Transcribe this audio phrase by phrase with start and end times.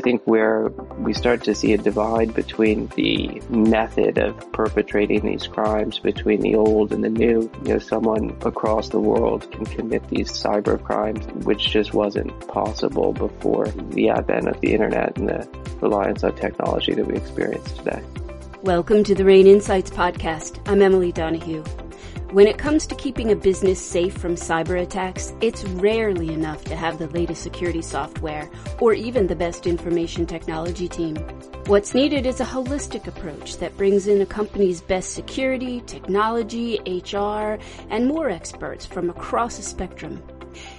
[0.00, 5.46] I think where we start to see a divide between the method of perpetrating these
[5.46, 7.50] crimes between the old and the new.
[7.64, 13.12] You know, someone across the world can commit these cyber crimes, which just wasn't possible
[13.12, 15.46] before the advent of the internet and the
[15.82, 18.02] reliance on technology that we experience today.
[18.62, 20.66] Welcome to the RANE Insights podcast.
[20.66, 21.62] I'm Emily Donahue.
[22.32, 26.76] When it comes to keeping a business safe from cyber attacks, it's rarely enough to
[26.76, 31.16] have the latest security software or even the best information technology team.
[31.66, 37.58] What's needed is a holistic approach that brings in a company's best security, technology, HR,
[37.90, 40.22] and more experts from across a spectrum.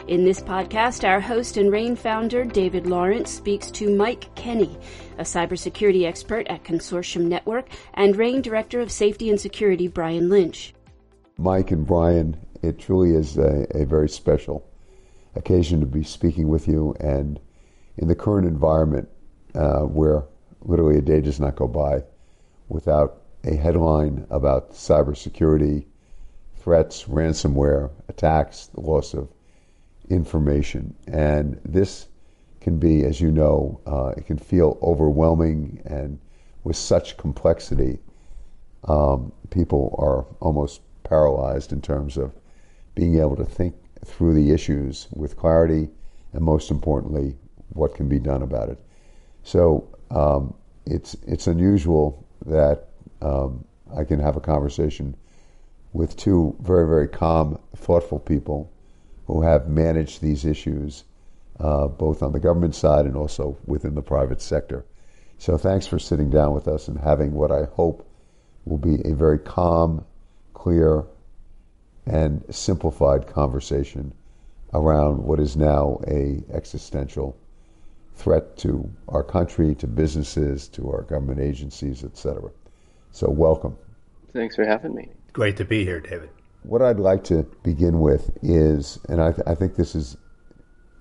[0.08, 4.78] In this podcast, our host and RANE founder, David Lawrence, speaks to Mike Kenney,
[5.18, 10.74] a cybersecurity expert at Consortium Network, and RANE Director of Safety and Security, Brian Lynch.
[11.42, 14.70] Mike and Brian, it truly is a, a, very special
[15.36, 16.96] occasion to be speaking with you.
[17.00, 17.40] And
[17.98, 19.10] in the current environment,
[19.56, 20.24] uh, where
[20.62, 22.04] literally a day does not go by
[22.70, 25.86] without a headline about cybersecurity
[26.58, 29.28] threats, ransomware attacks, the loss of
[30.10, 30.94] information.
[31.08, 32.08] And this
[32.60, 36.20] can be, as you know, uh, it can feel overwhelming and
[36.64, 37.98] with such complexity,
[38.84, 42.34] um, people are almost paralyzed in terms of
[42.96, 45.90] being able to think through the issues with clarity
[46.32, 47.36] and most importantly,
[47.74, 48.80] what can be done about it.
[49.44, 50.54] So um,
[50.86, 52.88] it's, it's unusual that
[53.22, 55.16] um, I can have a conversation
[55.92, 58.72] with two very, very calm, thoughtful people
[59.28, 61.04] who have managed these issues
[61.60, 64.86] uh, both on the government side and also within the private sector.
[65.38, 68.08] So thanks for sitting down with us and having what I hope
[68.64, 70.06] will be a very calm,
[70.62, 71.04] clear,
[72.06, 74.14] and simplified conversation
[74.76, 77.36] around what is now a existential
[78.14, 82.52] threat to our country, to businesses, to our government agencies, etc.
[83.10, 83.76] So welcome.
[84.34, 85.10] Thanks for having me.
[85.34, 86.30] Great to be here, David.
[86.62, 90.16] What I'd like to begin with is, and I, th- I think this is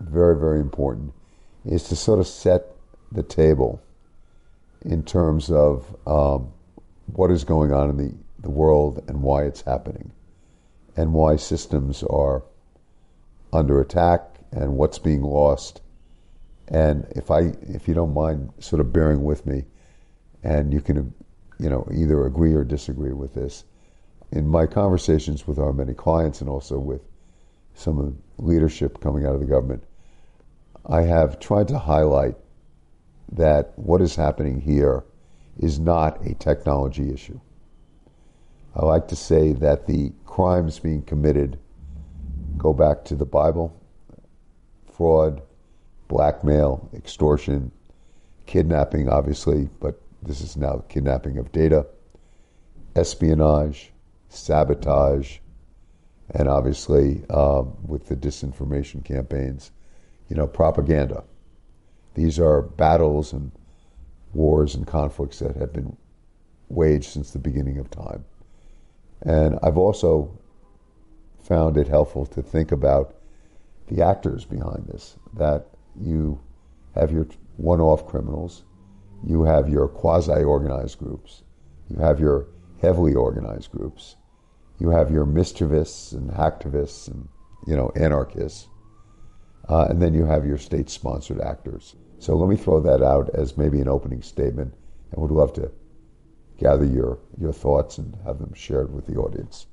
[0.01, 1.13] very, very important,
[1.67, 2.63] is to sort of set
[3.13, 3.83] the table
[4.87, 6.51] in terms of um,
[7.13, 10.13] what is going on in the the world and why it's happening,
[10.97, 12.43] and why systems are
[13.53, 15.81] under attack and what's being lost.
[16.69, 19.65] And if I, if you don't mind, sort of bearing with me,
[20.43, 21.13] and you can,
[21.59, 23.65] you know, either agree or disagree with this.
[24.33, 27.03] In my conversations with our many clients and also with
[27.75, 29.83] some of the leadership coming out of the government,
[30.87, 32.37] I have tried to highlight
[33.33, 35.05] that what is happening here
[35.59, 37.41] is not a technology issue.
[38.75, 41.59] I like to say that the crimes being committed
[42.57, 43.77] go back to the Bible
[45.01, 45.41] fraud,
[46.09, 47.73] blackmail, extortion,
[48.45, 51.87] kidnapping, obviously, but this is now kidnapping of data,
[52.95, 53.93] espionage,
[54.29, 55.39] sabotage,
[56.35, 59.73] and obviously um, with the disinformation campaigns,
[60.29, 61.25] you know, propaganda.
[62.15, 63.51] These are battles and
[64.35, 65.97] wars and conflicts that have been
[66.69, 68.25] waged since the beginning of time.
[69.23, 70.39] And I've also
[71.41, 73.15] found it helpful to think about
[73.89, 75.67] the actors behind this, that
[76.01, 76.41] you
[76.95, 77.27] have your
[77.57, 78.65] one off criminals,
[79.27, 81.43] you have your quasi organized groups,
[81.89, 82.47] you have your
[82.81, 84.17] heavily organized groups,
[84.79, 87.29] you have your mischievous and hacktivists and
[87.67, 88.69] you know anarchists,
[89.69, 91.97] uh, and then you have your state sponsored actors.
[92.19, 94.75] So let me throw that out as maybe an opening statement,
[95.13, 95.71] and would love to
[96.61, 99.67] gather your, your thoughts and have them shared with the audience.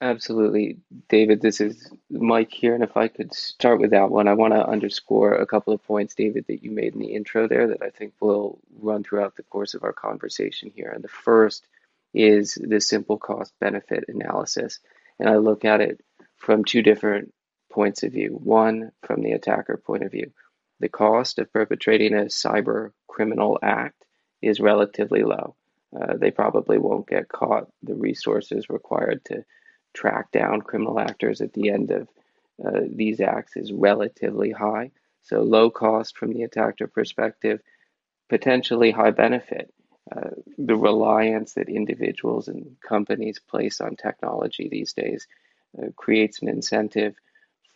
[0.00, 0.78] Absolutely.
[1.08, 2.74] David, this is Mike here.
[2.74, 5.82] And if I could start with that one, I want to underscore a couple of
[5.82, 9.34] points, David, that you made in the intro there that I think will run throughout
[9.34, 10.92] the course of our conversation here.
[10.94, 11.66] And the first
[12.14, 14.78] is the simple cost benefit analysis.
[15.18, 16.00] And I look at it
[16.36, 17.34] from two different
[17.72, 18.38] points of view.
[18.40, 20.30] One, from the attacker point of view.
[20.78, 24.04] The cost of perpetrating a cyber criminal act
[24.40, 25.56] is relatively low.
[25.94, 27.68] Uh, they probably won't get caught.
[27.82, 29.44] The resources required to
[29.94, 32.08] track down criminal actors at the end of
[32.64, 34.90] uh, these acts is relatively high.
[35.22, 37.60] So, low cost from the attacker perspective,
[38.28, 39.72] potentially high benefit.
[40.14, 45.26] Uh, the reliance that individuals and companies place on technology these days
[45.78, 47.14] uh, creates an incentive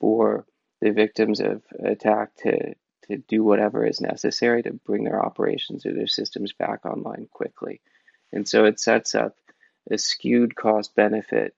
[0.01, 0.47] for
[0.81, 2.75] the victims of attack to,
[3.07, 7.81] to do whatever is necessary to bring their operations or their systems back online quickly.
[8.33, 9.37] And so it sets up
[9.91, 11.55] a skewed cost benefit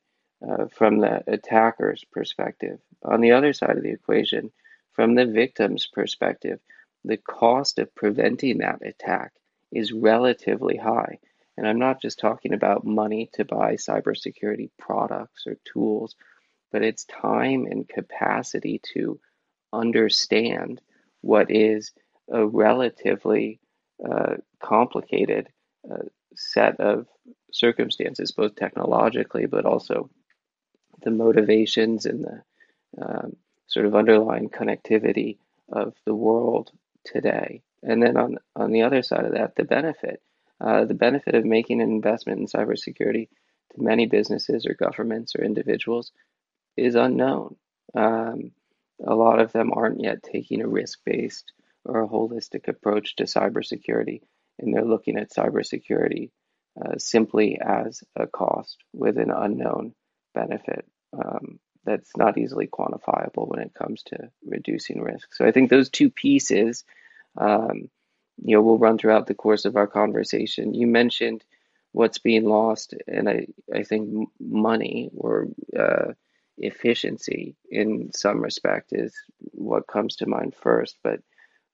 [0.46, 2.78] uh, from the attacker's perspective.
[3.04, 4.50] On the other side of the equation,
[4.92, 6.60] from the victim's perspective,
[7.04, 9.32] the cost of preventing that attack
[9.70, 11.18] is relatively high.
[11.56, 16.16] And I'm not just talking about money to buy cybersecurity products or tools,
[16.72, 19.20] but it's time and capacity to
[19.72, 20.80] understand
[21.20, 21.92] what is
[22.30, 23.60] a relatively
[24.04, 25.48] uh, complicated
[25.90, 26.04] uh,
[26.36, 27.06] set of
[27.52, 30.10] circumstances, both technologically, but also
[31.02, 32.42] the motivations and the
[33.00, 33.36] um,
[33.66, 35.38] sort of underlying connectivity
[35.70, 36.70] of the world
[37.04, 37.62] today.
[37.82, 40.22] And then on on the other side of that, the benefit,
[40.60, 43.28] uh, the benefit of making an investment in cybersecurity
[43.74, 46.12] to many businesses or governments or individuals
[46.76, 47.56] is unknown.
[47.94, 48.52] Um,
[49.04, 51.52] a lot of them aren't yet taking a risk-based
[51.84, 54.22] or a holistic approach to cybersecurity,
[54.58, 56.30] and they're looking at cybersecurity
[56.82, 59.94] uh, simply as a cost with an unknown
[60.34, 65.34] benefit um, that's not easily quantifiable when it comes to reducing risk.
[65.34, 66.84] So I think those two pieces,
[67.38, 67.88] um,
[68.42, 70.74] you know, will run throughout the course of our conversation.
[70.74, 71.44] You mentioned
[71.92, 75.48] what's being lost, and I, I think money or
[75.78, 76.12] uh,
[76.58, 80.98] efficiency in some respect is what comes to mind first.
[81.04, 81.20] But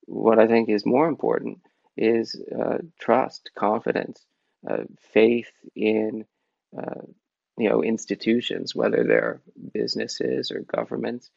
[0.07, 1.61] what I think is more important
[2.01, 4.25] is uh, trust, confidence,
[4.69, 6.25] uh, faith in
[6.77, 7.03] uh,
[7.59, 9.41] you know institutions, whether they're
[9.73, 11.31] businesses or governments,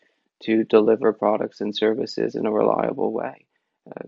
[0.44, 3.46] to deliver products and services in a reliable way.
[3.90, 4.08] Uh,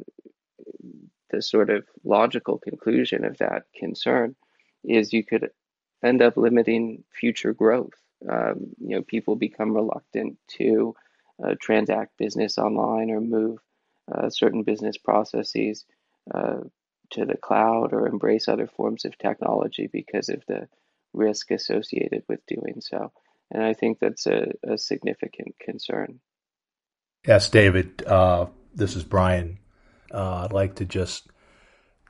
[1.32, 4.36] the sort of logical conclusion of that concern
[4.84, 5.50] is you could
[6.04, 8.00] end up limiting future growth.
[8.30, 10.96] Um, you know, people become reluctant to
[11.44, 13.60] uh, transact business online or move
[14.10, 15.84] uh, certain business processes
[16.34, 16.62] uh,
[17.12, 20.68] to the cloud or embrace other forms of technology because of the
[21.14, 23.12] risk associated with doing so.
[23.52, 26.20] And I think that's a, a significant concern.
[27.28, 29.60] Yes, David, uh, this is Brian.
[30.12, 31.28] Uh, I'd like to just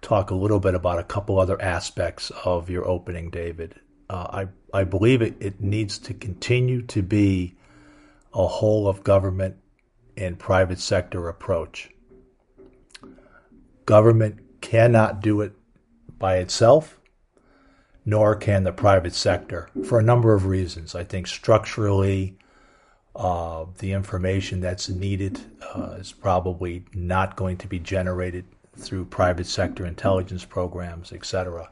[0.01, 3.75] talk a little bit about a couple other aspects of your opening, David.
[4.09, 7.55] Uh, I, I believe it, it needs to continue to be
[8.33, 9.57] a whole of government
[10.17, 11.89] and private sector approach.
[13.85, 15.53] Government cannot do it
[16.17, 16.99] by itself,
[18.05, 20.95] nor can the private sector for a number of reasons.
[20.95, 22.37] I think structurally,
[23.15, 25.39] uh, the information that's needed
[25.73, 28.45] uh, is probably not going to be generated
[28.77, 31.71] through private sector intelligence programs, etc.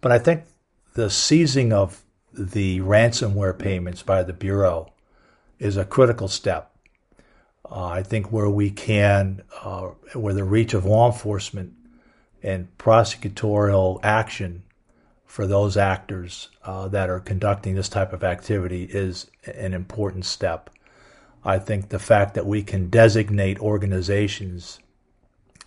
[0.00, 0.44] But I think
[0.94, 4.92] the seizing of the ransomware payments by the Bureau
[5.58, 6.74] is a critical step.
[7.64, 11.72] Uh, I think where we can, uh, where the reach of law enforcement
[12.42, 14.62] and prosecutorial action
[15.26, 20.70] for those actors uh, that are conducting this type of activity is an important step.
[21.44, 24.80] I think the fact that we can designate organizations,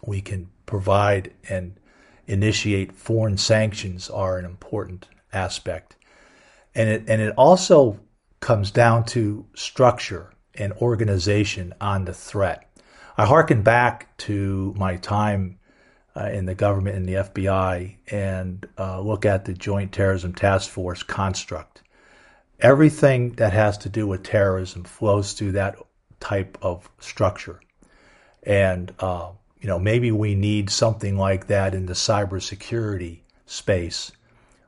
[0.06, 1.80] we can provide and
[2.28, 5.96] initiate foreign sanctions are an important aspect.
[6.74, 8.00] And it, and it also
[8.40, 12.68] comes down to structure and organization on the threat.
[13.18, 15.60] I harken back to my time
[16.16, 20.70] uh, in the government and the FBI and uh, look at the Joint Terrorism Task
[20.70, 21.82] Force construct.
[22.60, 25.78] Everything that has to do with terrorism flows through that
[26.20, 27.60] type of structure.
[28.44, 34.12] And, uh, you know, maybe we need something like that in the cybersecurity space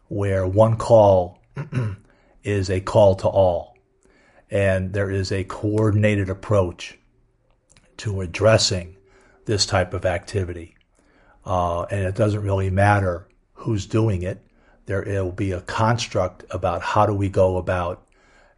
[0.07, 1.39] where one call
[2.43, 3.72] is a call to all.
[4.53, 6.99] And there is a coordinated approach
[7.97, 8.95] to addressing
[9.45, 10.75] this type of activity.
[11.43, 14.45] Uh, and it doesn't really matter who's doing it.
[14.85, 18.05] There will be a construct about how do we go about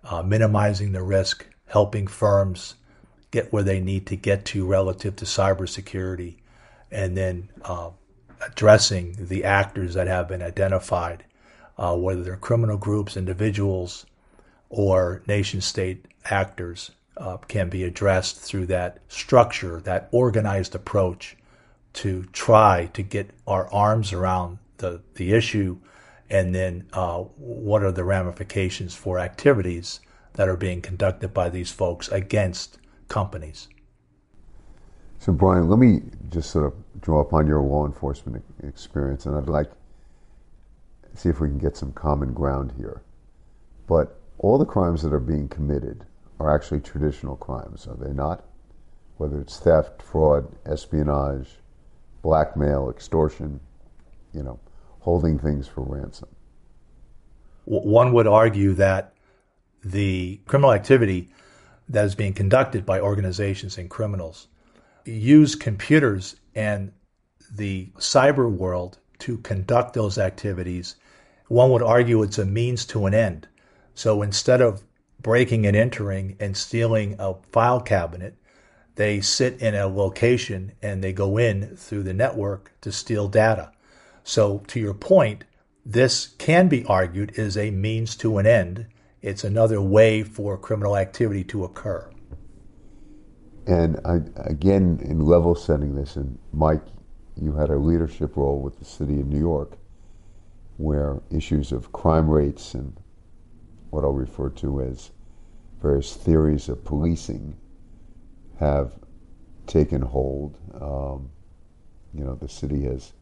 [0.03, 2.75] uh, minimizing the risk, helping firms
[3.31, 6.39] get where they need to get to relative to cybersecurity,
[6.91, 7.91] and then uh,
[8.45, 11.23] addressing the actors that have been identified,
[11.77, 14.05] uh, whether they're criminal groups, individuals,
[14.69, 21.37] or nation state actors, uh, can be addressed through that structure, that organized approach
[21.93, 25.77] to try to get our arms around the, the issue
[26.29, 29.99] and then uh, what are the ramifications for activities
[30.33, 33.67] that are being conducted by these folks against companies.
[35.19, 39.47] So, Brian, let me just sort of draw upon your law enforcement experience, and I'd
[39.47, 43.01] like to see if we can get some common ground here.
[43.87, 46.05] But all the crimes that are being committed
[46.39, 48.45] are actually traditional crimes, are they not?
[49.17, 51.49] Whether it's theft, fraud, espionage,
[52.21, 53.59] blackmail, extortion,
[54.33, 54.59] you know,
[54.99, 56.27] holding things for ransom.
[57.65, 59.13] One would argue that
[59.83, 61.29] the criminal activity
[61.89, 64.47] that is being conducted by organizations and criminals
[65.05, 66.91] use computers and
[67.51, 70.95] the cyber world to conduct those activities,
[71.47, 73.47] one would argue it's a means to an end.
[73.95, 74.83] So instead of
[75.21, 78.35] breaking and entering and stealing a file cabinet,
[78.95, 83.71] they sit in a location and they go in through the network to steal data.
[84.23, 85.43] So, to your point,
[85.85, 88.87] this can be argued is a means to an end.
[89.21, 92.09] It's another way for criminal activity to occur.
[93.67, 96.83] And I, again, in level setting this, and Mike,
[97.35, 99.77] you had a leadership role with the city of New York,
[100.77, 102.95] where issues of crime rates and
[103.95, 105.11] what I'll refer to as
[105.81, 107.55] various theories of policing
[108.59, 108.93] have
[109.67, 110.57] taken hold.
[110.73, 111.29] Um,
[112.13, 113.13] you know, the city has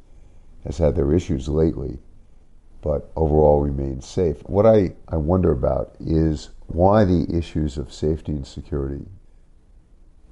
[0.65, 2.00] has had their issues lately,
[2.82, 4.38] but overall remains safe.
[4.50, 9.06] What I, I wonder about is why the issues of safety and security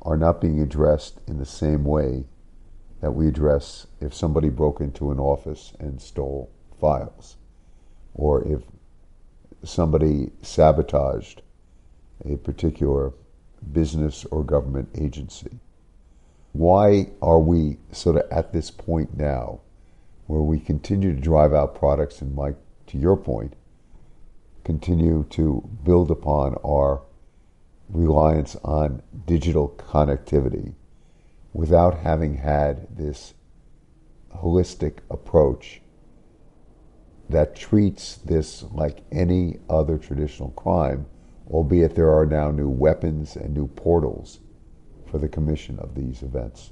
[0.02, 2.24] are not being addressed in the same way
[3.02, 7.36] that we address if somebody broke into an office and stole files,
[8.16, 8.62] or if
[9.64, 11.42] somebody sabotaged
[12.26, 13.14] a particular
[13.72, 15.60] business or government agency.
[16.54, 19.62] Why are we sort of at this point now
[20.28, 23.56] where we continue to drive out products and, Mike, to your point,
[24.64, 27.02] continue to build upon our
[27.90, 30.74] reliance on digital connectivity
[31.54, 33.34] without having had this
[34.38, 35.81] holistic approach
[37.32, 41.06] that treats this like any other traditional crime
[41.52, 44.40] albeit there are now new weapons and new portals
[45.10, 46.72] for the commission of these events.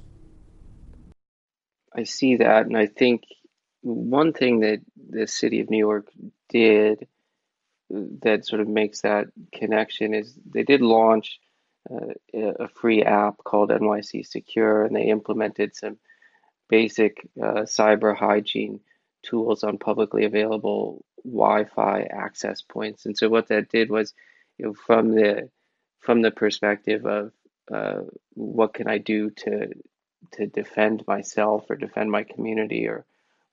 [1.94, 3.22] I see that, and I think
[3.82, 6.08] one thing that the city of New York
[6.48, 7.06] did
[7.90, 11.40] that sort of makes that connection is they did launch
[11.90, 15.98] uh, a free app called NYC Secure, and they implemented some
[16.68, 18.80] basic uh, cyber hygiene
[19.22, 23.06] tools on publicly available Wi-Fi access points.
[23.06, 24.14] And so what that did was
[24.58, 25.50] you know, from the
[26.00, 27.32] from the perspective of
[27.72, 28.00] uh,
[28.34, 29.68] what can I do to
[30.32, 33.04] to defend myself or defend my community or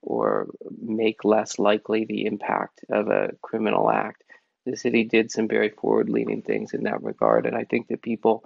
[0.02, 0.48] or
[0.80, 4.22] make less likely the impact of a criminal act.
[4.64, 8.44] The city did some very forward-leaning things in that regard, and I think that people,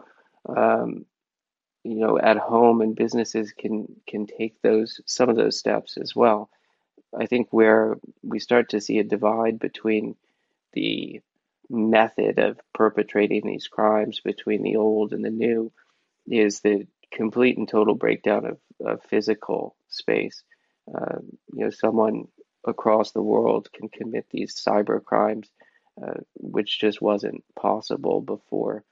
[0.49, 1.05] um,
[1.85, 6.15] you know, at home and businesses can can take those some of those steps as
[6.15, 6.49] well.
[7.19, 10.17] I think where we start to see a divide between
[10.73, 11.21] the
[11.69, 15.73] method of perpetrating these crimes between the old and the new
[16.27, 20.43] is the complete and total breakdown of, of physical space.
[20.93, 21.19] Uh,
[21.53, 22.27] you know, someone
[22.67, 25.51] across the world can commit these cyber crimes,
[26.03, 28.85] uh, which just wasn't possible before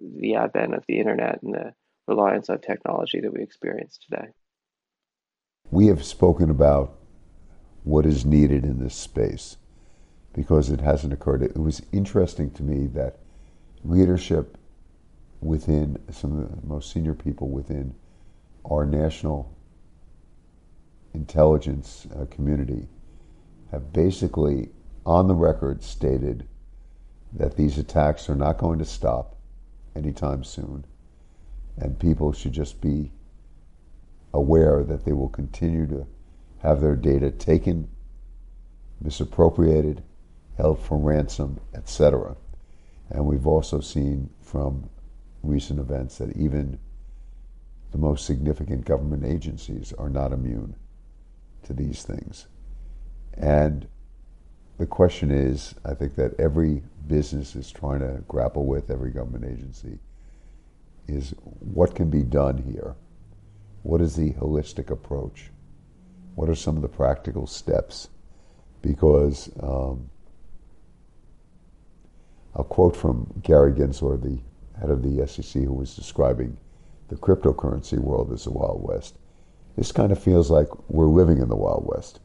[0.00, 1.74] the advent of the internet and the
[2.06, 4.28] reliance on technology that we experience today.
[5.70, 6.98] We have spoken about
[7.84, 9.56] what is needed in this space
[10.32, 11.42] because it hasn't occurred.
[11.42, 13.18] It was interesting to me that
[13.84, 14.58] leadership
[15.40, 17.94] within some of the most senior people within
[18.68, 19.54] our national
[21.12, 22.88] intelligence uh, community
[23.70, 24.70] have basically
[25.06, 26.48] on the record stated
[27.34, 29.36] that these attacks are not going to stop
[29.94, 30.84] anytime soon
[31.76, 33.12] and people should just be
[34.32, 36.06] aware that they will continue to
[36.64, 37.86] have their data taken,
[38.98, 40.02] misappropriated,
[40.56, 42.36] held for ransom, etc.
[43.10, 44.88] And we've also seen from
[45.42, 46.78] recent events that even
[47.92, 50.74] the most significant government agencies are not immune
[51.64, 52.46] to these things.
[53.34, 53.86] And
[54.78, 59.44] the question is, I think that every business is trying to grapple with, every government
[59.44, 59.98] agency,
[61.08, 62.94] is what can be done here?
[63.82, 65.50] What is the holistic approach?
[66.34, 68.08] What are some of the practical steps?
[68.82, 70.10] Because um,
[72.54, 74.38] I'll quote from Gary Gensler, the
[74.78, 76.56] head of the SEC, who was describing
[77.08, 79.18] the cryptocurrency world as the Wild West.
[79.76, 82.20] This kind of feels like we're living in the Wild West.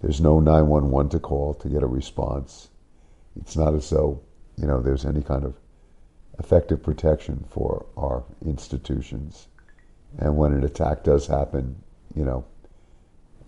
[0.00, 2.68] There's no 911 to call to get a response.
[3.40, 4.20] It's not as though,
[4.56, 5.58] you know, there's any kind of
[6.38, 9.48] effective protection for our institutions.
[10.18, 11.76] And when an attack does happen,
[12.14, 12.44] you know,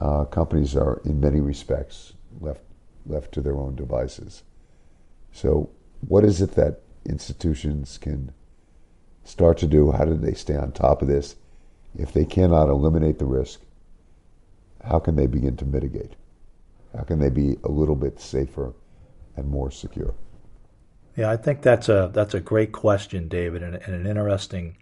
[0.01, 2.63] uh, companies are in many respects left
[3.07, 4.43] left to their own devices.
[5.33, 5.71] So
[6.07, 8.33] what is it that institutions can
[9.25, 9.93] start to do?
[9.93, 11.37] How do they stay on top of this?
[11.99, 13.61] If they cannot eliminate the risk,
[14.85, 16.15] how can they begin to mitigate?
[16.97, 18.75] How can they be a little bit safer
[19.37, 20.15] and more secure?
[21.17, 24.77] Yeah, I think that's a that's a great question, David, and, and an interesting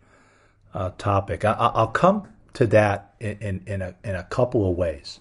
[0.75, 1.44] uh, topic.
[1.44, 5.20] I, will come to that in, in, in, a, in a couple of ways.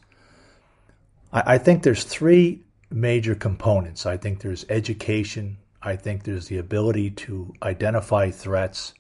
[1.32, 4.08] I, I think there's three major components.
[4.08, 8.96] I think there's education, I think there's the ability to identify threats,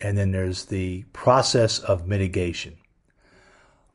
[0.00, 2.76] and then there's the process of mitigation.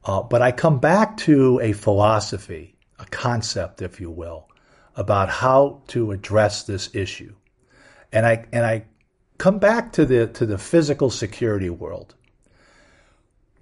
[0.05, 4.47] Uh, but I come back to a philosophy, a concept, if you will,
[4.95, 7.35] about how to address this issue.
[8.13, 8.85] And I, and I
[9.37, 12.15] come back to the, to the physical security world.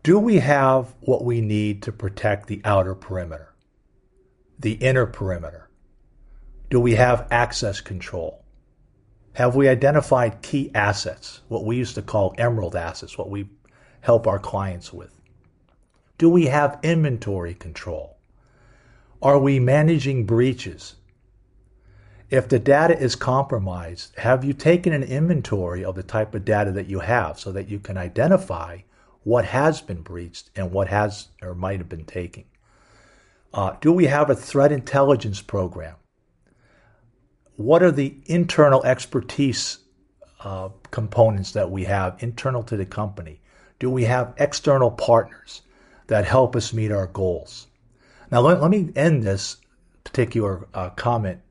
[0.08, 3.54] Do we have what we need to protect the outer perimeter,
[4.58, 5.70] the inner perimeter?
[6.70, 8.46] Do we have access control?
[9.34, 13.50] Have we identified key assets, what we used to call emerald assets, what we
[14.00, 15.12] help our clients with?
[16.18, 18.16] Do we have inventory control?
[19.22, 20.96] Are we managing breaches?
[22.30, 26.72] If the data is compromised, have you taken an inventory of the type of data
[26.72, 28.78] that you have so that you can identify
[29.28, 32.46] what has been breached and what has or might have been taken?
[33.54, 35.96] Uh, do we have a threat intelligence program?
[37.58, 39.80] What are the internal expertise
[40.40, 43.42] uh, components that we have internal to the company?
[43.80, 45.62] Do we have external partners
[46.08, 47.68] that help us meet our goals?
[48.32, 49.58] Now, let, let me end this
[50.06, 51.42] particular uh, comment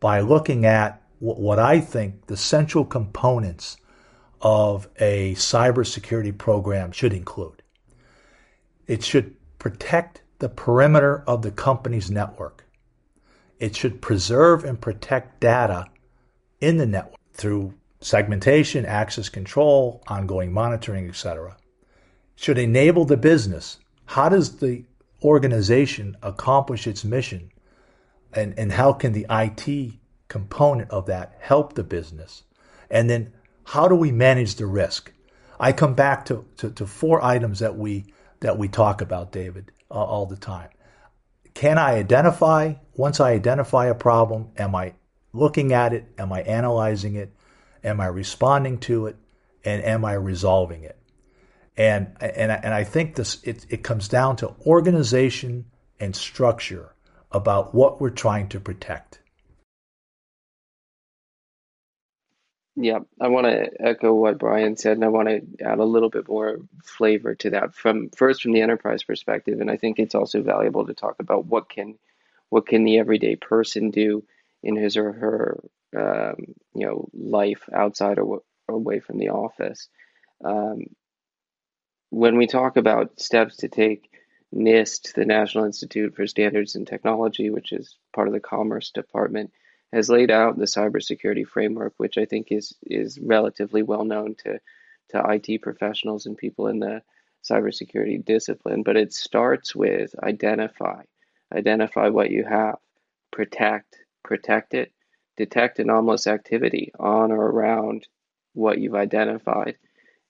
[0.00, 3.78] by looking at what I think the central components
[4.42, 7.62] of a cybersecurity program should include.
[8.86, 12.66] It should protect the perimeter of the company's network.
[13.60, 15.86] It should preserve and protect data
[16.60, 21.56] in the network through segmentation, access control, ongoing monitoring, etc.
[22.34, 23.78] Should enable the business.
[24.06, 24.84] How does the
[25.22, 27.52] organization accomplish its mission
[28.32, 29.92] and, and how can the IT
[30.26, 32.42] component of that help the business?
[32.90, 33.32] And then
[33.64, 35.12] how do we manage the risk?
[35.58, 38.06] I come back to, to, to four items that we
[38.40, 40.68] that we talk about, David, uh, all the time.
[41.54, 44.50] Can I identify once I identify a problem?
[44.58, 44.94] Am I
[45.32, 46.06] looking at it?
[46.18, 47.32] Am I analyzing it?
[47.84, 49.16] Am I responding to it?
[49.64, 50.98] And am I resolving it?
[51.76, 55.66] And and and I think this it, it comes down to organization
[56.00, 56.94] and structure
[57.30, 59.20] about what we're trying to protect.
[62.74, 66.08] Yeah, I want to echo what Brian said, and I want to add a little
[66.08, 70.14] bit more flavor to that from first from the enterprise perspective, and I think it's
[70.14, 71.98] also valuable to talk about what can
[72.48, 74.24] what can the everyday person do
[74.62, 75.60] in his or her
[75.94, 76.36] um,
[76.74, 79.88] you know life outside or, or away from the office.
[80.42, 80.86] Um,
[82.10, 84.08] when we talk about steps to take,
[84.54, 89.50] NIST, the National Institute for Standards and Technology, which is part of the Commerce Department,
[89.92, 94.58] has laid out the cybersecurity framework, which I think is is relatively well known to
[95.10, 97.02] to IT professionals and people in the
[97.48, 98.82] cybersecurity discipline.
[98.82, 101.02] But it starts with identify,
[101.54, 102.76] identify what you have,
[103.30, 104.92] protect, protect it,
[105.36, 108.06] detect anomalous activity on or around
[108.54, 109.76] what you've identified,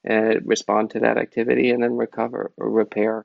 [0.05, 3.25] and respond to that activity, and then recover or repair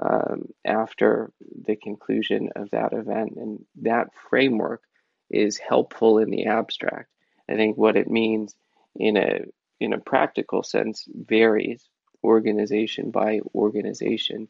[0.00, 1.30] um, after
[1.64, 3.34] the conclusion of that event.
[3.36, 4.82] And that framework
[5.30, 7.10] is helpful in the abstract.
[7.48, 8.54] I think what it means
[8.96, 9.40] in a
[9.80, 11.88] in a practical sense varies
[12.24, 14.48] organization by organization,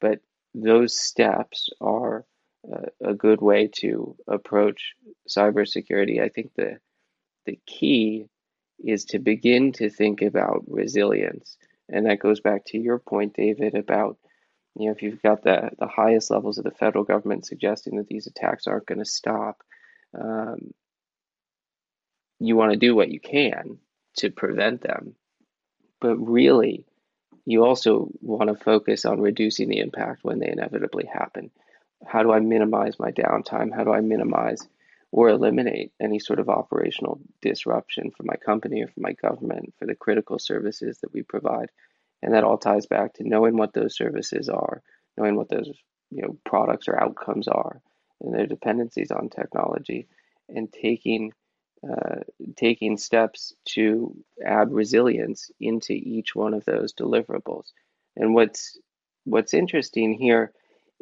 [0.00, 0.20] but
[0.54, 2.24] those steps are
[2.70, 4.94] a, a good way to approach
[5.28, 6.22] cybersecurity.
[6.22, 6.78] I think the
[7.46, 8.26] the key
[8.84, 11.56] is to begin to think about resilience,
[11.88, 14.16] and that goes back to your point, David, about
[14.76, 18.06] you know if you've got the the highest levels of the federal government suggesting that
[18.08, 19.62] these attacks aren't going to stop
[20.14, 20.72] um,
[22.40, 23.78] you want to do what you can
[24.16, 25.14] to prevent them.
[26.00, 26.84] But really,
[27.44, 31.50] you also want to focus on reducing the impact when they inevitably happen.
[32.06, 33.74] How do I minimize my downtime?
[33.74, 34.66] How do I minimize
[35.10, 39.86] or eliminate any sort of operational disruption for my company or for my government, for
[39.86, 41.70] the critical services that we provide?
[42.22, 44.82] And that all ties back to knowing what those services are,
[45.16, 45.70] knowing what those
[46.10, 47.80] you know products or outcomes are,
[48.20, 50.08] and their dependencies on technology
[50.48, 51.32] and taking
[51.88, 52.20] uh,
[52.56, 57.70] taking steps to add resilience into each one of those deliverables.
[58.16, 58.78] And what's
[59.24, 60.52] what's interesting here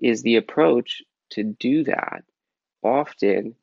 [0.02, 2.24] is the approach to do that
[2.82, 3.54] often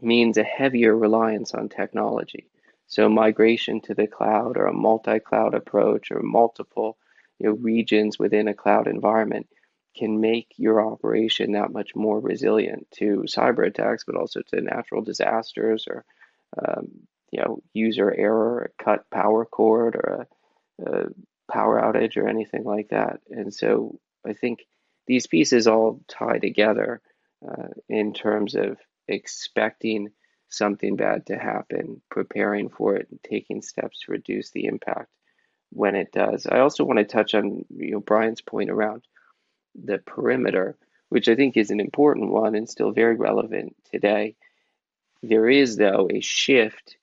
[0.00, 2.46] means a heavier reliance on technology.
[2.86, 6.96] So migration to the cloud or a multi-cloud approach or multiple
[7.38, 9.48] you know, regions within a cloud environment
[9.96, 15.02] can make your operation that much more resilient to cyber attacks, but also to natural
[15.02, 16.04] disasters or
[16.56, 16.88] um,
[17.30, 20.26] you know user error, a cut power cord, or
[20.86, 21.06] a
[21.50, 23.20] power outage or anything like that.
[23.30, 24.60] And so I think
[25.06, 27.00] these pieces all tie together
[27.46, 30.10] uh, in terms of expecting
[30.50, 35.10] something bad to happen, preparing for it, and taking steps to reduce the impact
[35.70, 36.46] when it does.
[36.46, 39.02] I also want to touch on you know Brian's point around
[39.84, 40.76] the perimeter,
[41.08, 44.36] which I think is an important one and still very relevant today.
[45.22, 46.96] There is though a shift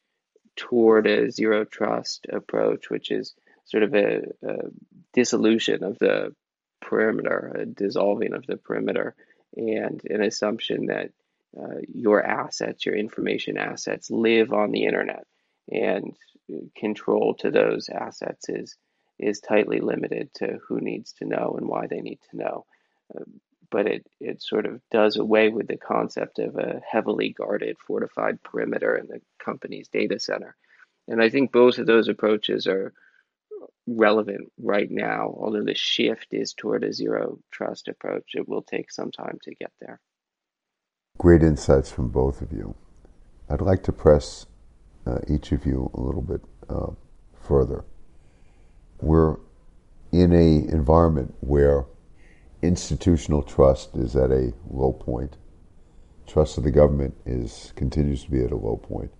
[0.56, 3.36] toward a zero trust approach, which is
[3.66, 4.56] sort of a, a
[5.14, 6.34] dissolution of the
[6.82, 9.16] perimeter, a dissolving of the perimeter,
[9.56, 11.12] and an assumption that
[11.60, 15.26] uh, your assets, your information assets, live on the internet,
[15.72, 16.16] and
[16.76, 18.78] control to those assets is
[19.20, 22.66] is tightly limited to who needs to know and why they need to know.
[23.16, 23.24] Uh,
[23.72, 28.42] but it, it sort of does away with the concept of a heavily guarded, fortified
[28.44, 30.56] perimeter in the company's data center.
[31.08, 32.94] And I think both of those approaches are
[33.88, 38.32] relevant right now, although the shift is toward a zero trust approach.
[38.34, 40.00] It will take some time to get there.
[41.18, 42.76] Great insights from both of you.
[43.50, 44.48] I'd like to press
[45.06, 46.92] uh, each of you a little bit uh,
[47.48, 47.86] further.
[49.06, 49.38] We're
[50.12, 51.86] in a environment where
[52.64, 55.38] institutional trust is at a low point.
[56.26, 59.12] Trust of the government is continues to be at a low point.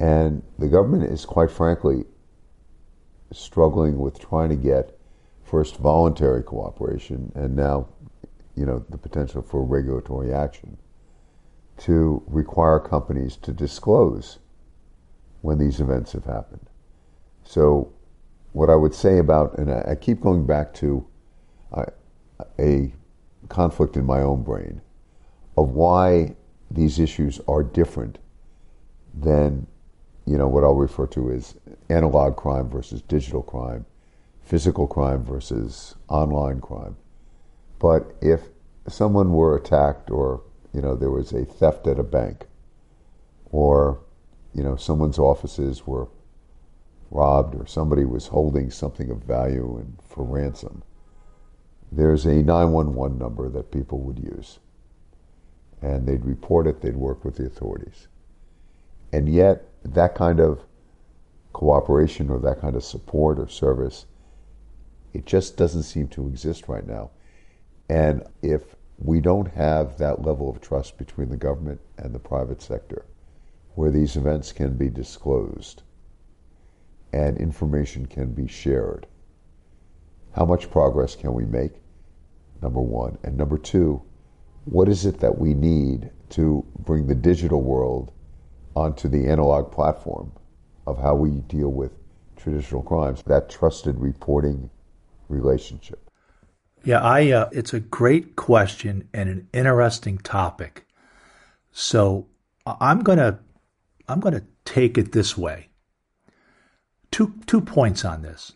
[0.00, 2.06] And the government is quite frankly
[3.30, 4.98] struggling with trying to get
[5.44, 7.86] first voluntary cooperation and now
[8.56, 10.76] you know the potential for regulatory action
[11.76, 14.40] to require companies to disclose
[15.42, 16.66] when these events have happened.
[17.44, 17.92] So
[18.58, 21.06] what I would say about and I, keep going back to
[21.72, 21.84] uh,
[22.58, 22.92] a
[23.48, 24.80] conflict in my own brain
[25.56, 26.34] of why
[26.68, 28.18] these issues are different
[29.14, 29.68] than
[30.26, 31.54] you know what I'll refer to as
[31.88, 33.86] analog crime versus digital crime,
[34.42, 36.96] physical crime versus online crime.
[37.78, 38.40] But if
[38.88, 40.42] someone were attacked or
[40.74, 42.46] you know there was a theft at a bank
[43.52, 44.00] or
[44.52, 46.08] you know someone's offices were
[47.10, 50.82] robbed or somebody was holding something of value and for ransom
[51.90, 54.58] there's a 911 number that people would use.
[55.80, 58.08] And they'd report it, they'd work with the authorities.
[59.12, 60.60] And yet, that kind of
[61.52, 64.06] cooperation or that kind of support or service,
[65.14, 67.10] it just doesn't seem to exist right now.
[67.88, 72.60] And if we don't have that level of trust between the government and the private
[72.60, 73.06] sector,
[73.76, 75.82] where these events can be disclosed
[77.12, 79.06] and information can be shared,
[80.34, 81.72] how much progress can we make?
[82.62, 83.18] Number one.
[83.22, 84.02] And number two,
[84.64, 88.12] what is it that we need to bring the digital world
[88.76, 90.32] onto the analog platform
[90.86, 91.92] of how we deal with
[92.36, 93.22] traditional crimes?
[93.26, 94.70] That trusted reporting
[95.28, 96.08] relationship.
[96.84, 97.30] Yeah, I.
[97.30, 100.86] Uh, it's a great question and an interesting topic.
[101.72, 102.26] So
[102.66, 103.40] I'm gonna
[104.08, 105.67] I'm gonna take it this way.
[107.18, 108.52] Two two points on this.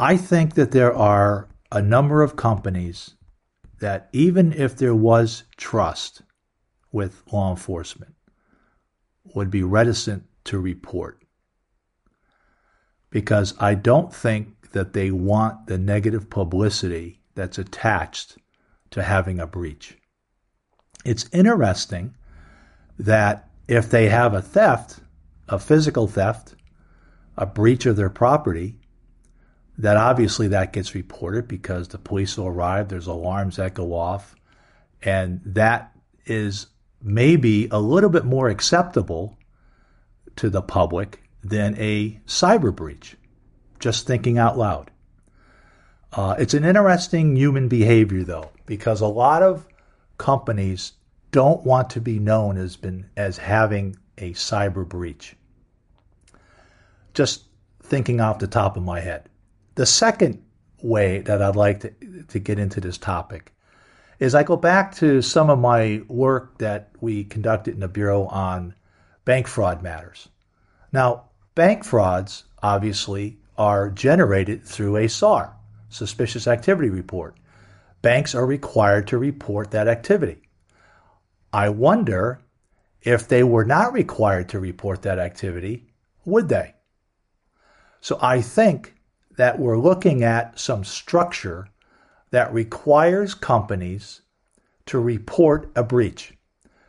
[0.00, 3.14] I think that there are a number of companies
[3.78, 6.22] that even if there was trust
[6.90, 8.16] with law enforcement,
[9.32, 11.22] would be reticent to report.
[13.10, 18.38] Because I don't think that they want the negative publicity that's attached
[18.90, 19.98] to having a breach.
[21.04, 22.16] It's interesting
[22.98, 24.98] that if they have a theft,
[25.48, 26.56] a physical theft,
[27.36, 28.76] a breach of their property,
[29.78, 34.34] that obviously that gets reported because the police will arrive, there's alarms that go off,
[35.02, 35.92] and that
[36.26, 36.66] is
[37.02, 39.36] maybe a little bit more acceptable
[40.36, 43.16] to the public than a cyber breach.
[43.80, 44.90] Just thinking out loud.
[46.12, 49.66] Uh, it's an interesting human behavior, though, because a lot of
[50.18, 50.92] companies
[51.32, 55.34] don't want to be known as been as having a cyber breach.
[57.14, 57.44] Just
[57.82, 59.28] thinking off the top of my head.
[59.74, 60.42] The second
[60.82, 61.92] way that I'd like to,
[62.28, 63.52] to get into this topic
[64.18, 68.26] is I go back to some of my work that we conducted in the Bureau
[68.26, 68.74] on
[69.24, 70.28] bank fraud matters.
[70.92, 75.56] Now, bank frauds obviously are generated through a SAR,
[75.88, 77.36] suspicious activity report.
[78.00, 80.42] Banks are required to report that activity.
[81.52, 82.40] I wonder
[83.02, 85.92] if they were not required to report that activity,
[86.24, 86.74] would they?
[88.02, 88.94] So I think
[89.36, 91.68] that we're looking at some structure
[92.32, 94.22] that requires companies
[94.86, 96.34] to report a breach,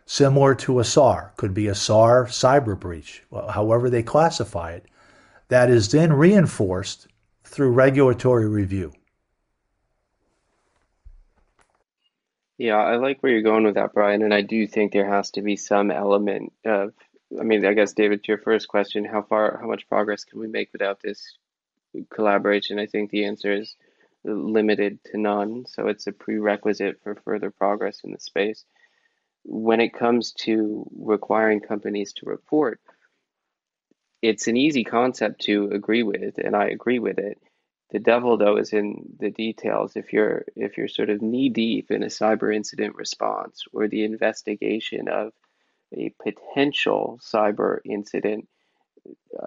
[0.08, 4.86] similar to a SAR, could be a SAR cyber breach, however they classify it,
[5.50, 7.08] that is then reinforced
[7.44, 8.92] through regulatory review.
[12.58, 15.30] Yeah, I like where you're going with that, Brian, and I do think there has
[15.32, 16.94] to be some element of,
[17.40, 20.40] I mean, I guess David, to your first question, how far, how much progress can
[20.40, 21.38] we make without this
[22.10, 22.80] collaboration?
[22.80, 23.76] I think the answer is
[24.24, 25.66] limited to none.
[25.68, 28.66] So it's a prerequisite for further progress in the space.
[29.44, 32.80] When it comes to requiring companies to report,
[34.22, 37.42] it's an easy concept to agree with, and I agree with it.
[37.92, 39.98] The devil, though, is in the details.
[39.98, 44.06] If you're if you're sort of knee deep in a cyber incident response or the
[44.06, 45.34] investigation of
[45.94, 48.48] a potential cyber incident,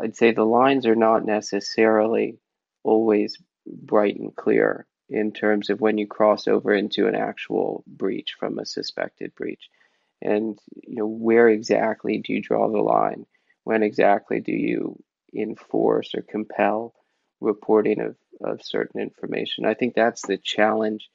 [0.00, 2.38] I'd say the lines are not necessarily
[2.82, 8.34] always bright and clear in terms of when you cross over into an actual breach
[8.38, 9.68] from a suspected breach.
[10.22, 13.26] And you know, where exactly do you draw the line?
[13.64, 15.02] When exactly do you
[15.34, 16.94] enforce or compel
[17.40, 19.64] reporting of, of certain information?
[19.64, 21.08] I think that's the challenge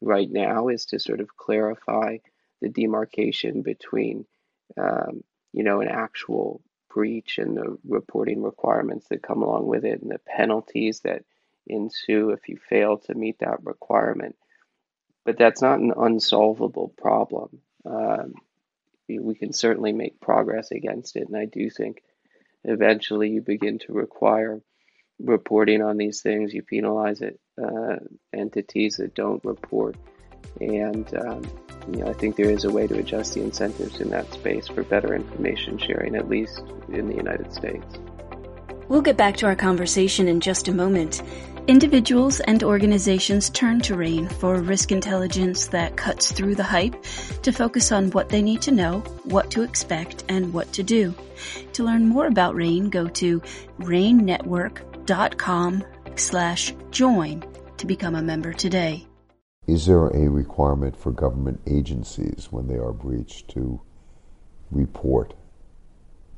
[0.00, 2.18] right now is to sort of clarify
[2.60, 4.26] the demarcation between
[4.76, 10.00] um, you know an actual breach and the reporting requirements that come along with it
[10.02, 11.22] and the penalties that
[11.66, 14.36] ensue if you fail to meet that requirement.
[15.24, 17.60] But that's not an unsolvable problem.
[17.84, 18.34] Um,
[19.08, 22.02] we can certainly make progress against it, and I do think
[22.64, 24.60] eventually you begin to require
[25.18, 26.52] reporting on these things.
[26.52, 27.96] You penalize it uh,
[28.32, 29.96] entities that don't report,
[30.60, 31.42] and um,
[31.92, 34.68] you know, I think there is a way to adjust the incentives in that space
[34.68, 37.98] for better information sharing, at least in the United States.
[38.88, 41.22] We'll get back to our conversation in just a moment.
[41.66, 46.94] Individuals and organizations turn to RANE for risk intelligence that cuts through the hype
[47.42, 51.14] to focus on what they need to know, what to expect, and what to do.
[51.74, 53.42] To learn more about RANE, go to
[53.80, 55.84] ranenetwork.com
[56.16, 57.44] slash join
[57.76, 59.07] to become a member today.
[59.68, 63.82] Is there a requirement for government agencies when they are breached to
[64.70, 65.34] report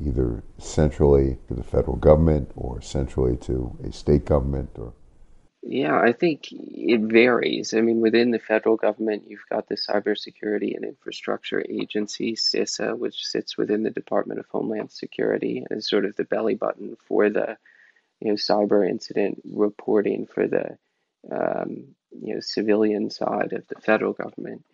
[0.05, 4.95] either centrally to the federal government or centrally to a state government or
[5.63, 7.75] yeah, I think it varies.
[7.75, 13.27] I mean, within the federal government, you've got the Cybersecurity and Infrastructure Agency, CISA, which
[13.27, 17.59] sits within the Department of Homeland Security as sort of the belly button for the,
[18.21, 20.79] you know, cyber incident reporting for the,
[21.31, 24.65] um, you know, civilian side of the federal government.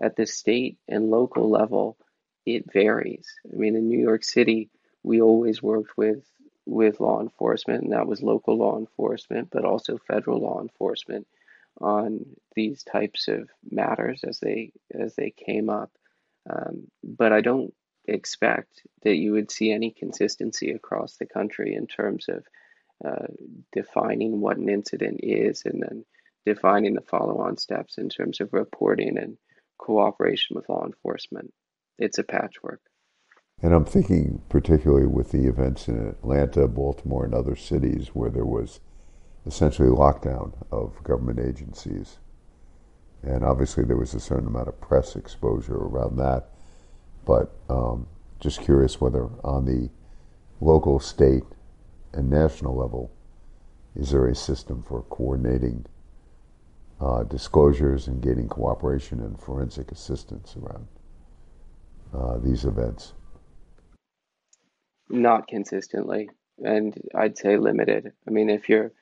[0.00, 1.96] At the state and local level,
[2.44, 3.26] it varies.
[3.52, 4.70] I mean, in New York City,
[5.02, 6.24] we always worked with
[6.66, 11.26] with law enforcement, and that was local law enforcement, but also federal law enforcement
[11.80, 15.90] on these types of matters as they as they came up.
[16.48, 17.74] Um, but I don't
[18.06, 22.44] expect that you would see any consistency across the country in terms of
[23.04, 23.26] uh,
[23.72, 26.04] defining what an incident is and then
[26.46, 29.36] defining the follow-on steps in terms of reporting and
[29.78, 31.52] cooperation with law enforcement.
[31.98, 32.80] It's a patchwork.
[33.62, 38.44] And I'm thinking particularly with the events in Atlanta, Baltimore, and other cities where there
[38.44, 38.80] was
[39.46, 42.18] essentially lockdown of government agencies.
[43.22, 46.50] And obviously there was a certain amount of press exposure around that.
[47.24, 48.06] But um,
[48.40, 49.88] just curious whether on the
[50.60, 51.44] local, state,
[52.12, 53.10] and national level,
[53.96, 55.86] is there a system for coordinating
[57.00, 60.86] uh, disclosures and gaining cooperation and forensic assistance around
[62.14, 63.14] uh, these events?
[65.08, 68.12] Not consistently, and I'd say limited.
[68.26, 68.92] I mean, if you're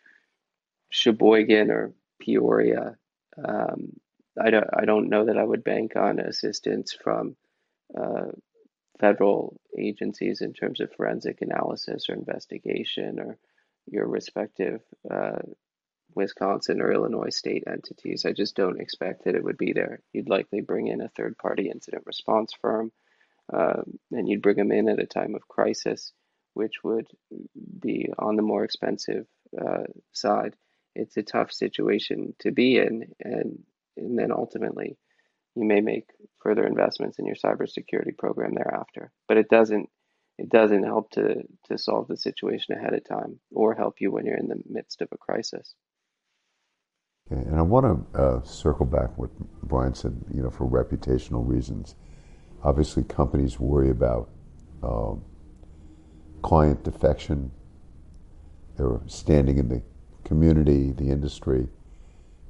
[0.91, 2.97] Sheboygan or Peoria,
[3.43, 3.93] um,
[4.41, 7.37] I don't I don't know that I would bank on assistance from
[7.97, 8.33] uh,
[8.99, 13.39] federal agencies in terms of forensic analysis or investigation or
[13.87, 15.39] your respective uh,
[16.15, 18.25] Wisconsin or Illinois state entities.
[18.25, 20.01] I just don't expect that it would be there.
[20.13, 22.93] You'd likely bring in a third party incident response firm
[23.53, 26.13] um, and you'd bring them in at a time of crisis,
[26.55, 27.07] which would
[27.81, 29.27] be on the more expensive
[29.61, 30.55] uh, side.
[30.95, 33.59] It's a tough situation to be in, and
[33.97, 34.97] and then ultimately,
[35.55, 36.09] you may make
[36.43, 39.11] further investments in your cybersecurity program thereafter.
[39.29, 39.89] But it doesn't
[40.39, 44.27] it doesn't help to to solve the situation ahead of time or help you when
[44.27, 45.75] you're in the midst of a crisis.
[47.31, 49.31] And I want to uh, circle back what
[49.63, 50.15] Brian said.
[50.35, 51.95] You know, for reputational reasons
[52.65, 54.31] Obviously, companies worry about
[54.83, 55.23] um,
[56.43, 57.51] client defection.
[58.77, 59.83] They're standing in the
[60.25, 61.69] community, the industry.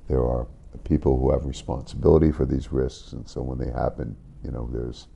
[0.09, 0.47] There are
[0.85, 5.09] people who have responsibility for these risks, and so when they happen, you know, there's,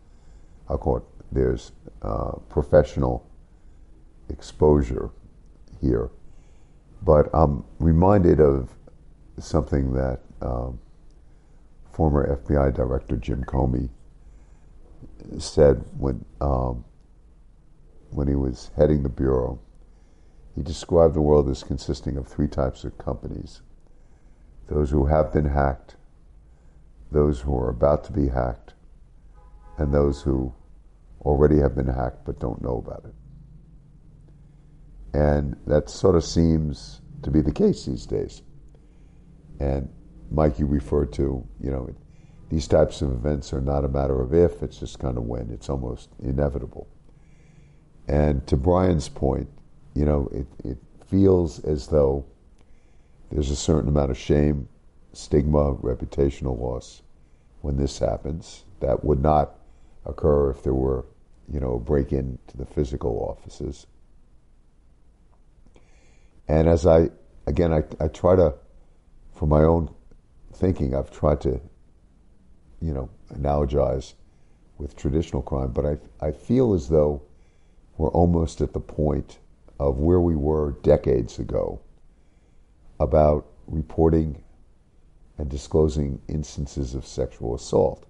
[0.68, 3.28] I'll call it, there's uh, professional
[4.30, 5.10] exposure,
[5.80, 6.10] here.
[7.02, 8.70] But I'm reminded of
[9.38, 10.78] something that um,
[11.92, 13.88] former FBI Director Jim Comey
[15.38, 16.84] said when um,
[18.10, 19.58] when he was heading the bureau.
[20.54, 23.60] He described the world as consisting of three types of companies:
[24.68, 25.96] those who have been hacked,
[27.10, 28.74] those who are about to be hacked,
[29.76, 30.52] and those who
[31.22, 33.14] already have been hacked but don't know about it.
[35.12, 38.42] And that sort of seems to be the case these days.
[39.60, 39.88] And
[40.30, 41.88] Mike, you referred to, you know,
[42.48, 45.50] these types of events are not a matter of if, it's just kind of when.
[45.50, 46.86] It's almost inevitable.
[48.08, 49.48] And to Brian's point,
[49.94, 52.24] you know, it, it feels as though
[53.30, 54.68] there's a certain amount of shame,
[55.12, 57.02] stigma, reputational loss
[57.62, 58.64] when this happens.
[58.80, 59.56] That would not
[60.04, 61.06] occur if there were,
[61.52, 63.86] you know, a break into the physical offices.
[66.46, 67.10] And as I,
[67.46, 68.54] again, I, I try to,
[69.36, 69.90] for my own
[70.54, 71.60] thinking, I've tried to,
[72.80, 74.14] you know, analogize
[74.78, 77.22] with traditional crime, but I, I feel as though
[77.98, 79.38] we're almost at the point
[79.78, 81.80] of where we were decades ago
[82.98, 84.42] about reporting
[85.38, 88.06] and disclosing instances of sexual assault.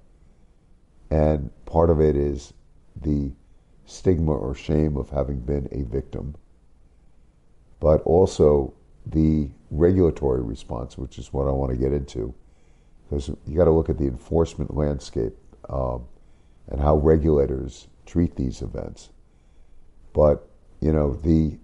[1.10, 2.52] And part of it is
[3.00, 3.32] the
[3.84, 6.36] stigma or shame of having been a victim,
[7.80, 8.74] but also
[9.06, 12.34] the regulatory response, which is what I want to get into,
[13.04, 15.34] because you got to look at the enforcement landscape
[15.68, 16.04] um,
[16.68, 19.10] and how regulators treat these events.
[20.12, 20.48] But
[20.80, 21.58] you know the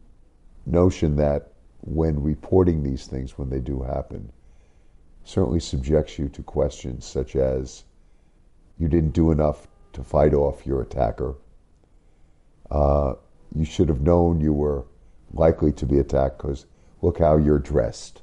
[0.66, 4.32] notion that when reporting these things when they do happen
[5.24, 7.84] certainly subjects you to questions such as
[8.78, 11.34] you didn't do enough to fight off your attacker.
[12.70, 13.14] Uh,
[13.54, 14.84] you should have known you were
[15.34, 16.66] likely to be attacked because
[17.02, 18.22] look how you're dressed.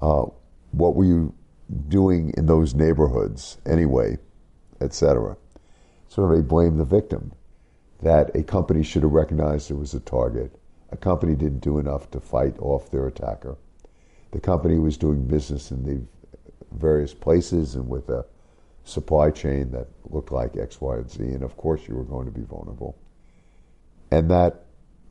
[0.00, 0.26] Uh,
[0.70, 1.34] what were you
[1.88, 4.18] doing in those neighborhoods anyway,
[4.80, 5.36] etc.
[6.08, 7.32] Sort of a blame the victim
[8.02, 10.54] that a company should have recognized it was a target.
[10.90, 13.56] A company didn't do enough to fight off their attacker.
[14.32, 16.02] The company was doing business in the
[16.76, 18.26] various places and with a
[18.84, 22.26] supply chain that looked like X, Y, and Z, and of course you were going
[22.26, 22.98] to be vulnerable.
[24.10, 24.66] And that,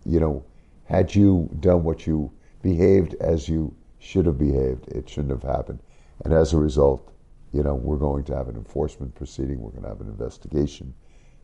[0.05, 0.45] you know,
[0.85, 5.79] had you done what you behaved as you should have behaved, it shouldn't have happened.
[6.23, 7.11] And as a result,
[7.53, 10.93] you know, we're going to have an enforcement proceeding, we're going to have an investigation,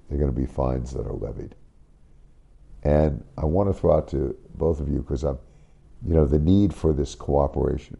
[0.08, 1.56] there are going to be fines that are levied.
[2.84, 5.38] And I want to throw out to both of you because I'm,
[6.06, 7.97] you know, the need for this cooperation,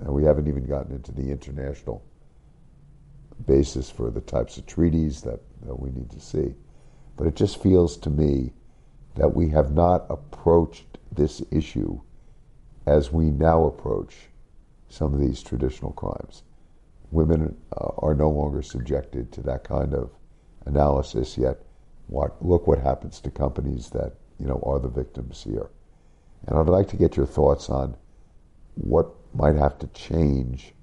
[0.00, 2.04] and we haven't even gotten into the international
[3.46, 6.54] basis for the types of treaties that, that we need to see.
[7.16, 8.52] But it just feels to me
[9.16, 12.00] that we have not approached this issue
[12.86, 14.14] as we now approach
[14.88, 16.42] some of these traditional crimes.
[17.10, 20.10] Women uh, are no longer subjected to that kind of
[20.66, 21.58] analysis yet.
[22.06, 25.70] What, look what happens to companies that you know are the victims here.
[26.46, 27.96] And I'd like to get your thoughts on
[28.74, 30.74] what might have to change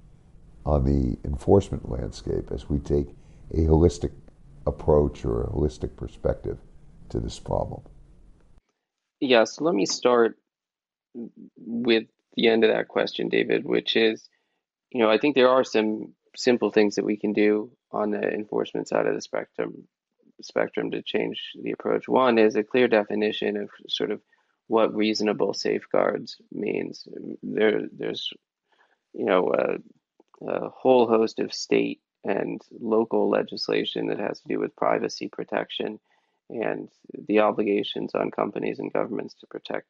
[0.64, 3.08] on the enforcement landscape as we take
[3.52, 4.12] a holistic
[4.66, 6.58] approach or a holistic perspective
[7.08, 7.82] to this problem.
[9.20, 10.38] Yeah, so let me start
[11.56, 12.04] with
[12.36, 14.28] the end of that question, David, which is,
[14.90, 18.22] you know, I think there are some simple things that we can do on the
[18.22, 19.88] enforcement side of the spectrum
[20.42, 22.08] spectrum to change the approach.
[22.08, 24.22] One is a clear definition of sort of
[24.68, 27.06] what reasonable safeguards means.
[27.42, 28.32] There, there's,
[29.12, 34.60] you know, a, a whole host of state and local legislation that has to do
[34.60, 36.00] with privacy protection
[36.50, 36.88] and
[37.28, 39.86] the obligations on companies and governments to protect,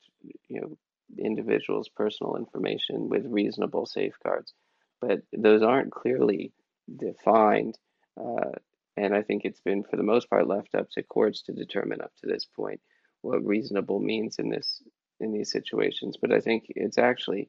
[0.49, 0.77] you know,
[1.18, 4.53] individuals' personal information with reasonable safeguards.
[5.01, 6.53] But those aren't clearly
[6.95, 7.78] defined.
[8.20, 8.53] Uh,
[8.97, 12.03] and I think it's been, for the most part, left up to courts to determine
[12.03, 12.80] up to this point
[13.22, 14.82] what reasonable means in this
[15.18, 16.16] in these situations.
[16.20, 17.49] But I think it's actually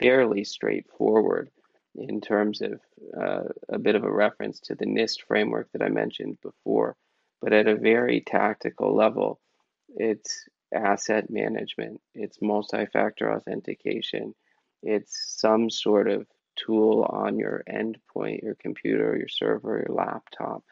[0.00, 1.50] fairly straightforward
[1.94, 2.80] in terms of
[3.20, 6.96] uh, a bit of a reference to the NIST framework that I mentioned before.
[7.42, 9.40] But at a very tactical level,
[9.96, 14.34] it's asset management, it's multi factor authentication,
[14.82, 20.62] it's some sort of tool on your endpoint, your computer, your server, your laptop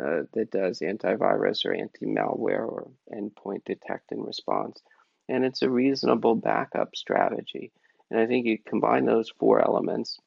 [0.00, 4.80] uh, that does antivirus or anti malware or endpoint detect and response.
[5.28, 7.72] And it's a reasonable backup strategy.
[8.10, 10.18] And I think you combine those four elements,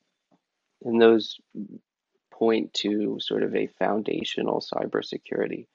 [0.84, 1.40] and those
[2.32, 5.66] point to sort of a foundational cybersecurity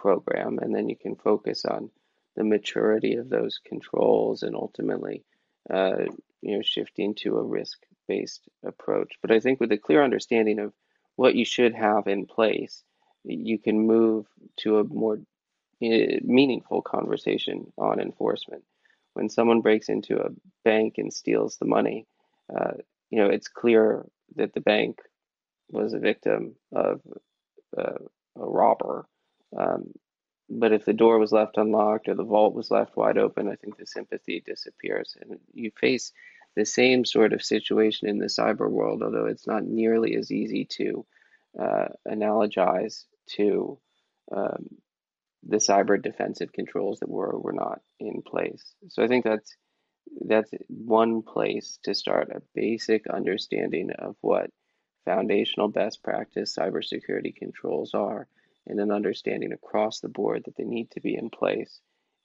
[0.00, 0.58] program.
[0.62, 1.90] And then you can focus on
[2.36, 5.24] the maturity of those controls and ultimately,
[5.68, 6.04] uh,
[6.40, 9.12] you know, shifting to a risk-based approach.
[9.20, 10.72] But I think with a clear understanding of
[11.16, 12.82] what you should have in place,
[13.24, 14.26] you can move
[14.62, 15.18] to a more
[15.82, 18.62] uh, meaningful conversation on enforcement.
[19.14, 20.30] When someone breaks into a
[20.64, 22.06] bank and steals the money,
[22.54, 22.74] uh,
[23.10, 25.00] you know, it's clear that the bank
[25.70, 27.00] was a victim of
[27.76, 28.00] uh,
[28.36, 29.06] a robber.
[29.56, 29.92] Um,
[30.48, 33.54] but if the door was left unlocked or the vault was left wide open, I
[33.54, 35.16] think the sympathy disappears.
[35.20, 36.12] And you face
[36.56, 40.64] the same sort of situation in the cyber world, although it's not nearly as easy
[40.64, 41.06] to
[41.58, 43.04] uh, analogize
[43.36, 43.78] to
[44.32, 44.68] um,
[45.46, 48.74] the cyber defensive controls that were were not in place.
[48.88, 49.56] So I think that's
[50.26, 54.50] that's one place to start a basic understanding of what
[55.04, 58.26] foundational best practice cybersecurity controls are
[58.70, 61.80] and an understanding across the board that they need to be in place.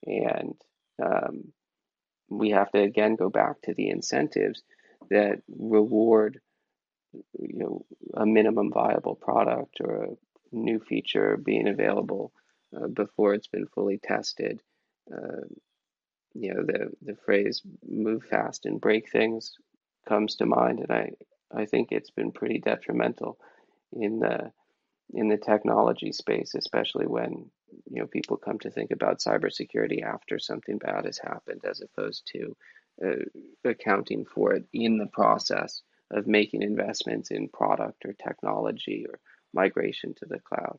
[0.05, 0.55] And
[1.03, 1.51] um,
[2.29, 4.63] we have to again go back to the incentives
[5.09, 6.39] that reward
[7.39, 7.85] you know
[8.15, 10.09] a minimum viable product or a
[10.51, 12.31] new feature being available
[12.75, 14.61] uh, before it's been fully tested.
[15.11, 15.45] Uh,
[16.33, 19.53] you know the the phrase "move fast and break things"
[20.07, 21.11] comes to mind, and I
[21.53, 23.37] I think it's been pretty detrimental
[23.93, 24.51] in the
[25.13, 27.49] in the technology space, especially when
[27.89, 32.29] you know people come to think about cybersecurity after something bad has happened, as opposed
[32.33, 32.55] to
[33.05, 35.81] uh, accounting for it in the process
[36.11, 39.19] of making investments in product or technology or
[39.53, 40.77] migration to the cloud.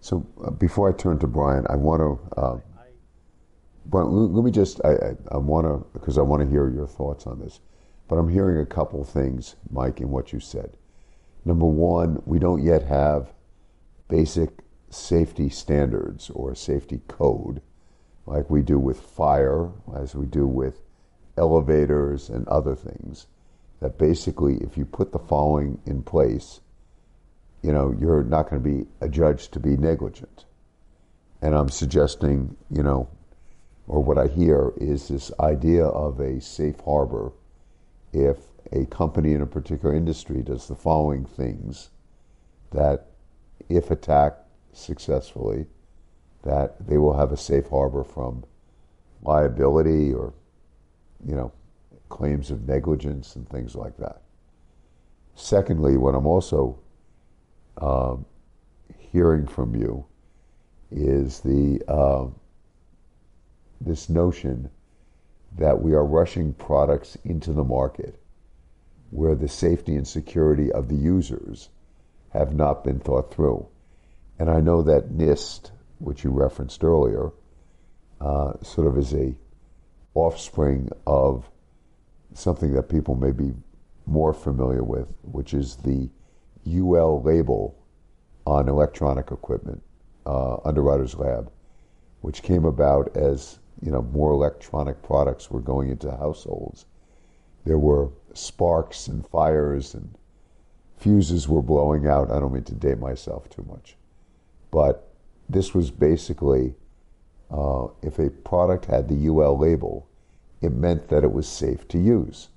[0.00, 2.58] So uh, before I turn to Brian, I want to, uh,
[3.86, 6.86] Brian, let me just, I, I, I want to, because I want to hear your
[6.86, 7.60] thoughts on this,
[8.08, 10.76] but I'm hearing a couple things, Mike, in what you said.
[11.44, 13.32] Number one, we don't yet have
[14.08, 14.50] basic
[14.90, 17.62] safety standards or safety code
[18.26, 20.82] like we do with fire, as we do with
[21.36, 23.26] elevators and other things.
[23.80, 26.60] That basically, if you put the following in place,
[27.62, 30.44] you know, you're not going to be adjudged to be negligent.
[31.42, 33.08] And I'm suggesting, you know,
[33.88, 37.32] or what I hear is this idea of a safe harbor
[38.12, 38.36] if
[38.72, 41.90] a company in a particular industry does the following things
[42.72, 43.06] that
[43.68, 45.66] if attacked successfully
[46.42, 48.44] that they will have a safe harbor from
[49.22, 50.32] liability or
[51.26, 51.52] you know
[52.08, 54.22] claims of negligence and things like that.
[55.34, 56.78] Secondly what i'm also
[57.78, 58.24] um,
[58.98, 60.04] hearing from you
[60.90, 62.26] is the uh,
[63.80, 64.70] this notion
[65.56, 68.19] that we are rushing products into the market
[69.10, 71.68] where the safety and security of the users
[72.32, 73.66] have not been thought through.
[74.38, 77.30] And I know that NIST, which you referenced earlier,
[78.20, 79.34] uh, sort of is a
[80.14, 81.50] offspring of
[82.34, 83.52] something that people may be
[84.06, 86.08] more familiar with, which is the
[86.66, 87.76] UL label
[88.46, 89.82] on electronic equipment,
[90.26, 91.50] uh, Underwriters Lab,
[92.20, 96.86] which came about as you know more electronic products were going into households.
[97.64, 100.16] There were sparks and fires and
[100.96, 102.30] fuses were blowing out.
[102.30, 103.96] I don't mean to date myself too much,
[104.70, 105.08] but
[105.48, 106.74] this was basically
[107.50, 110.08] uh, if a product had the UL label,
[110.60, 112.48] it meant that it was safe to use.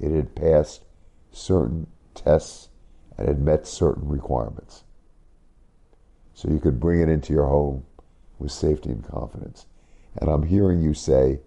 [0.00, 0.84] It had passed
[1.30, 2.68] certain tests
[3.18, 4.84] and had met certain requirements.
[6.32, 7.84] So you could bring it into your home
[8.38, 9.66] with safety and confidence.
[10.16, 11.40] And I'm hearing you say,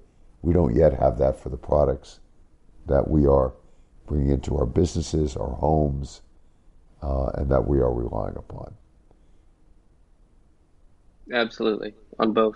[0.43, 2.19] we don't yet have that for the products
[2.87, 3.53] that we are
[4.07, 6.21] bringing into our businesses, our homes,
[7.01, 8.73] uh, and that we are relying upon.
[11.31, 12.55] Absolutely, on both.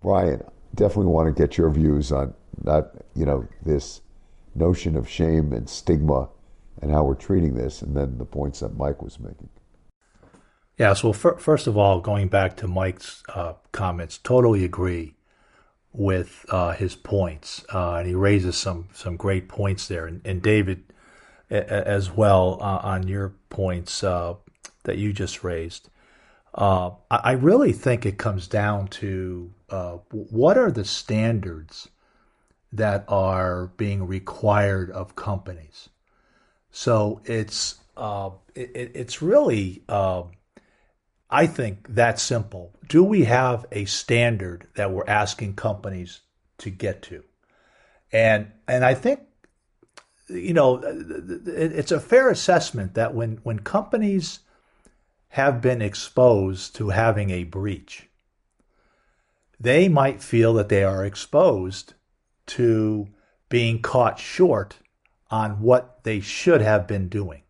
[0.00, 0.42] Brian,
[0.74, 4.00] definitely want to get your views on not, you know, this
[4.54, 6.28] notion of shame and stigma
[6.80, 9.48] and how we're treating this, and then the points that Mike was making.
[10.78, 15.14] Yes, well, first of all, going back to Mike's uh, comments, totally agree
[15.94, 20.06] with uh, his points, uh, and he raises some some great points there.
[20.06, 20.92] And, and David,
[21.50, 24.34] a- as well, uh, on your points uh,
[24.82, 25.88] that you just raised,
[26.54, 31.88] uh, I-, I really think it comes down to uh, what are the standards
[32.72, 35.88] that are being required of companies.
[36.72, 37.76] So it's
[38.56, 39.84] it, it's really
[41.34, 42.72] I think that's simple.
[42.88, 46.20] Do we have a standard that we're asking companies
[46.58, 47.24] to get to?
[48.12, 49.20] And and I think
[50.28, 54.40] you know it's a fair assessment that when when companies
[55.30, 58.08] have been exposed to having a breach,
[59.58, 61.94] they might feel that they are exposed
[62.46, 63.08] to
[63.48, 64.76] being caught short
[65.32, 67.43] on what they should have been doing.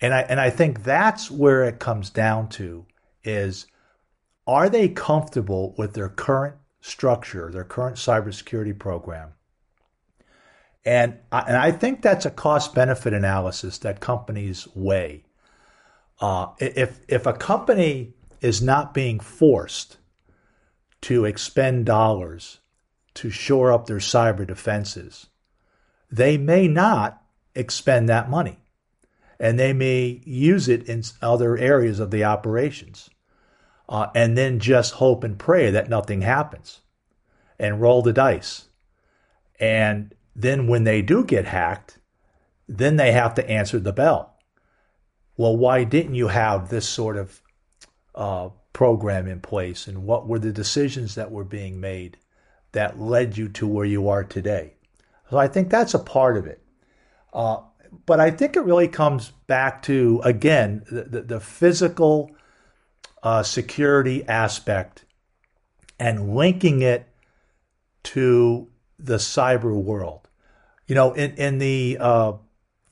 [0.00, 2.86] And I and I think that's where it comes down to
[3.22, 3.66] is
[4.46, 9.32] are they comfortable with their current structure, their current cybersecurity program?
[10.84, 15.24] And I, and I think that's a cost benefit analysis that companies weigh.
[16.20, 19.96] Uh, if if a company is not being forced
[21.02, 22.60] to expend dollars
[23.14, 25.28] to shore up their cyber defenses,
[26.10, 27.22] they may not
[27.54, 28.58] expend that money
[29.44, 33.10] and they may use it in other areas of the operations
[33.90, 36.80] uh, and then just hope and pray that nothing happens
[37.58, 38.68] and roll the dice.
[39.60, 41.98] And then when they do get hacked,
[42.66, 44.34] then they have to answer the bell.
[45.36, 47.42] Well, why didn't you have this sort of
[48.14, 49.86] uh, program in place?
[49.86, 52.16] And what were the decisions that were being made
[52.72, 54.76] that led you to where you are today?
[55.28, 56.62] So I think that's a part of it.
[57.30, 57.58] Uh,
[58.06, 62.30] but I think it really comes back to, again, the, the, the physical
[63.22, 65.04] uh, security aspect
[65.98, 67.08] and linking it
[68.04, 68.68] to
[68.98, 70.28] the cyber world.
[70.86, 72.32] You know, in, in the uh,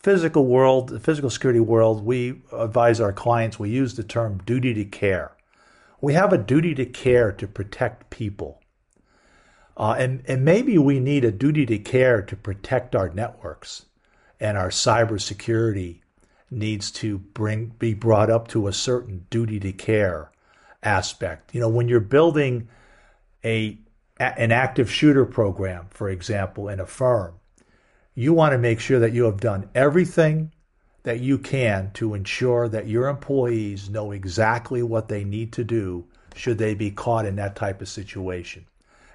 [0.03, 4.73] physical world, the physical security world, we advise our clients, we use the term duty
[4.75, 5.37] to care.
[6.01, 8.61] We have a duty to care to protect people.
[9.77, 13.87] Uh, and, and maybe we need a duty to care to protect our networks
[14.43, 16.01] and our cybersecurity
[16.51, 20.31] needs to bring be brought up to a certain duty to care
[20.83, 21.55] aspect.
[21.55, 22.69] You know, when you're building
[23.45, 23.79] a
[24.19, 27.35] an active shooter program, for example, in a firm,
[28.15, 30.53] you want to make sure that you have done everything
[31.05, 36.05] that you can to ensure that your employees know exactly what they need to do
[36.35, 38.65] should they be caught in that type of situation.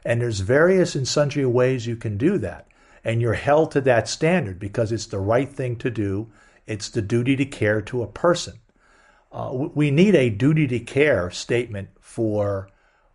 [0.05, 2.67] And there's various and sundry ways you can do that.
[3.03, 6.31] And you're held to that standard because it's the right thing to do.
[6.65, 8.59] It's the duty to care to a person.
[9.31, 12.69] Uh, we need a duty to care statement for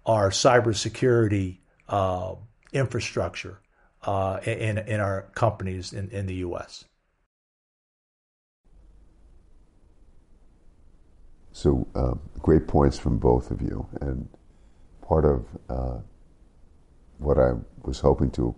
[0.06, 1.58] our cybersecurity
[1.88, 2.34] uh,
[2.72, 3.60] infrastructure
[4.02, 6.84] uh, in, in our companies in, in the U.S.
[11.52, 13.86] So, uh, great points from both of you.
[14.00, 14.28] And
[15.02, 15.98] part of uh,
[17.18, 17.52] what I
[17.82, 18.54] was hoping to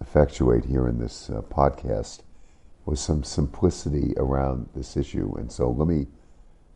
[0.00, 2.20] effectuate here in this uh, podcast
[2.86, 5.34] was some simplicity around this issue.
[5.36, 6.06] And so let me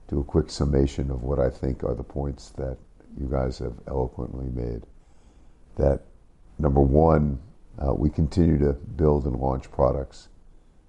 [0.08, 2.76] do a quick summation of what I think are the points that
[3.18, 4.82] you guys have eloquently made.
[5.76, 6.02] That
[6.58, 7.38] number one,
[7.84, 10.28] uh, we continue to build and launch products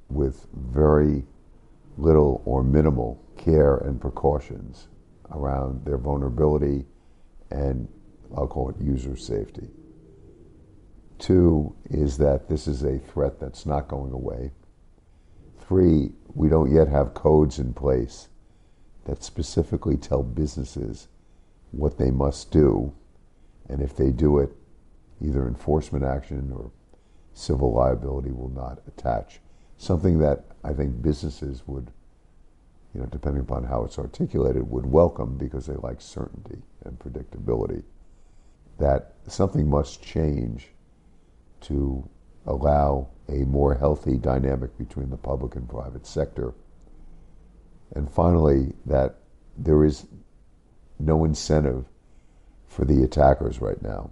[0.09, 1.23] with very
[1.97, 4.88] little or minimal care and precautions
[5.31, 6.86] around their vulnerability
[7.51, 7.88] and
[8.36, 9.67] I'll call it user safety.
[11.18, 14.51] Two is that this is a threat that's not going away.
[15.59, 18.28] Three, we don't yet have codes in place
[19.05, 21.07] that specifically tell businesses
[21.72, 22.93] what they must do,
[23.70, 24.51] and if they do it,
[25.22, 26.72] either enforcement action or
[27.34, 29.39] civil liability will not attach.
[29.78, 31.91] Something that I think businesses would,
[32.93, 37.84] you know, depending upon how it's articulated, would welcome because they like certainty and predictability.
[38.80, 40.70] That something must change
[41.66, 42.07] to
[42.45, 46.53] allow a more healthy dynamic between the public and private sector.
[47.95, 49.16] And finally, that
[49.57, 50.05] there is
[50.99, 51.86] no incentive
[52.68, 54.11] for the attackers right now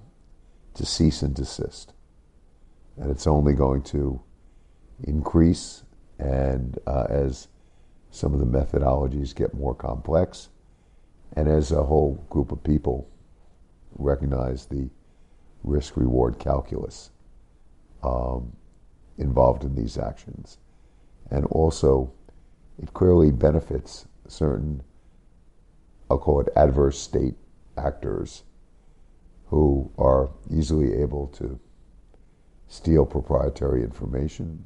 [0.76, 1.94] to cease and desist.
[2.98, 4.22] And it's only going to
[5.04, 5.84] increase,
[6.18, 7.48] and uh, as
[8.10, 10.50] some of the methodologies get more complex,
[11.36, 13.10] and as a whole group of people
[13.96, 14.90] recognize the
[15.64, 17.12] risk reward calculus
[18.04, 18.52] um,
[19.18, 20.58] involved in these actions.
[21.32, 22.12] And also,
[22.82, 24.84] it clearly benefits certain,
[26.10, 27.36] I'll call it adverse state
[27.78, 28.44] actors
[29.48, 31.60] who are easily able to
[32.68, 34.66] steal proprietary information.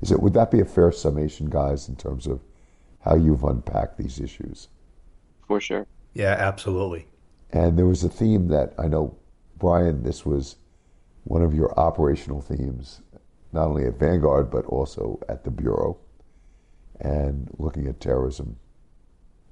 [0.00, 2.40] Is it, would that be a fair summation, guys, in terms of
[3.00, 4.68] how you've unpacked these issues?
[5.46, 5.86] For sure.
[6.14, 7.06] Yeah, absolutely.
[7.50, 9.16] And there was a theme that I know,
[9.58, 10.56] Brian, this was
[11.26, 13.02] one of your operational themes,
[13.52, 15.98] not only at Vanguard, but also at the Bureau,
[17.00, 18.56] and looking at terrorism,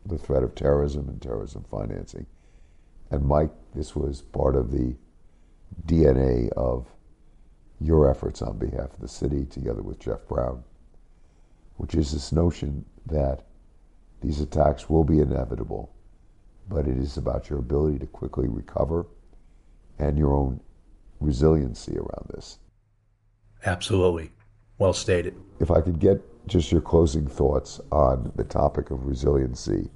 [0.07, 2.27] the threat of terrorism and terrorism financing.
[3.11, 4.95] And Mike, this was part of the
[5.87, 6.87] DNA of
[7.81, 10.63] your efforts on behalf of the city, together with Geoff Brown,
[11.77, 13.47] which is this notion that
[14.21, 15.93] these attacks will be inevitable,
[16.69, 19.07] but it is about your ability to quickly recover
[19.99, 20.61] and your own
[21.25, 22.59] resiliency around this.
[23.65, 24.31] Absolutely.
[24.79, 25.35] Well stated.
[25.61, 29.91] If I could get just your closing thoughts on the topic of resiliency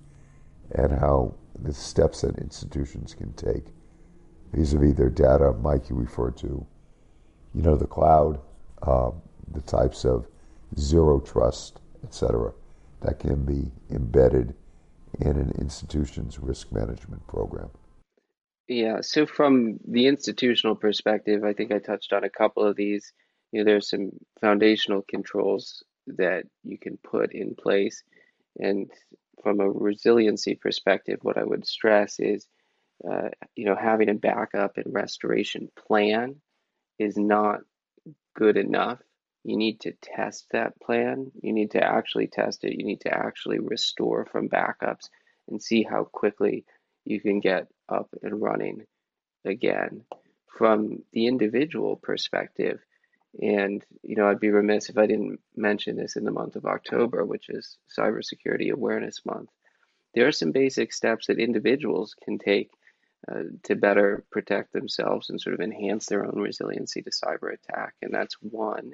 [0.73, 3.67] and how the steps that institutions can take
[4.53, 6.67] vis-a-vis their data, Mike, you referred to,
[7.55, 8.41] you know, the cloud,
[8.83, 9.11] uh,
[9.53, 10.27] the types of
[10.79, 12.53] zero trust, et cetera,
[13.01, 14.55] that can be embedded
[15.21, 17.71] in an institution's risk management program.
[18.69, 23.13] Yeah, so from the institutional perspective, I think I touched on a couple of these.
[23.53, 24.11] You know, there's some
[24.41, 28.03] foundational controls that you can put in place.
[28.61, 28.91] And
[29.43, 32.47] from a resiliency perspective, what I would stress is,
[33.09, 36.37] uh, you know, having a backup and restoration plan
[36.99, 37.61] is not
[38.35, 39.01] good enough.
[39.45, 41.33] You need to test that plan.
[41.43, 42.79] You need to actually test it.
[42.79, 45.09] You need to actually restore from backups
[45.49, 46.65] and see how quickly
[47.05, 48.87] you can get up and running
[49.45, 50.05] again.
[50.57, 52.81] From the individual perspective,
[53.41, 56.65] and you know, I'd be remiss if I didn't mention this in the month of
[56.65, 59.51] October, which is Cybersecurity Awareness Month.
[60.15, 62.71] There are some basic steps that individuals can take
[63.31, 67.95] uh, to better protect themselves and sort of enhance their own resiliency to cyber attack.
[68.01, 68.93] And that's one,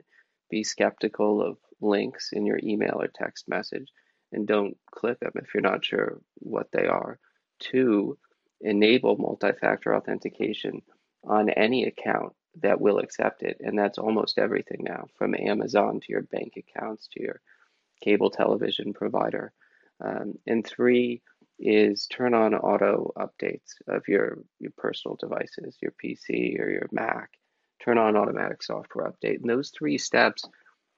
[0.51, 3.89] be skeptical of links in your email or text message
[4.33, 7.19] and don't click them if you're not sure what they are.
[7.61, 8.19] Two,
[8.65, 10.83] enable multi-factor authentication
[11.23, 13.59] on any account that will accept it.
[13.61, 17.41] And that's almost everything now, from Amazon to your bank accounts to your
[18.03, 19.53] cable television provider.
[20.05, 21.23] Um, and three
[21.59, 27.31] is turn on auto updates of your, your personal devices, your PC or your Mac.
[27.85, 29.41] Turn on automatic software update.
[29.41, 30.45] And those three steps,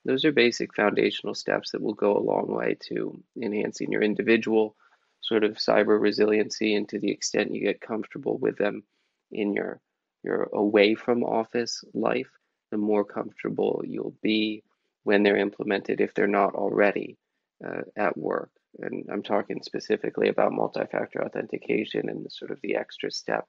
[0.04, 4.76] those are basic foundational steps that will go a long way to enhancing your individual
[5.20, 8.82] sort of cyber resiliency and to the extent you get comfortable with them
[9.30, 9.80] in your
[10.22, 12.30] your away from office life,
[12.70, 14.62] the more comfortable you'll be
[15.04, 17.16] when they're implemented if they're not already
[17.64, 18.50] uh, at work.
[18.80, 23.46] And I'm talking specifically about multi-factor authentication and the sort of the extra step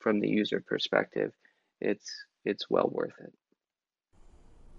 [0.00, 1.32] from the user perspective.
[1.80, 2.10] It's
[2.44, 3.32] it's well worth it.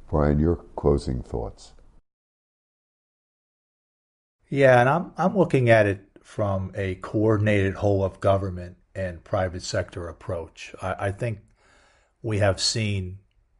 [0.09, 1.73] Brian, your closing thoughts.
[4.49, 9.63] Yeah, and I'm I'm looking at it from a coordinated whole of government and private
[9.63, 10.75] sector approach.
[10.81, 11.39] I, I think
[12.21, 13.19] we have seen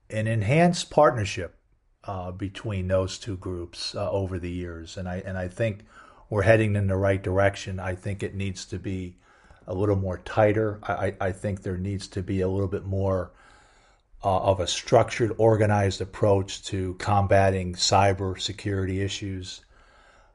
[0.09, 1.55] an enhanced partnership
[2.03, 5.85] uh, between those two groups uh, over the years, and I and I think
[6.29, 7.79] we're heading in the right direction.
[7.79, 9.15] I think it needs to be
[9.65, 10.81] a little more tighter.
[10.83, 13.31] I, I think there needs to be a little bit more
[14.25, 19.61] uh, of a structured, organized approach to combating cyber security issues.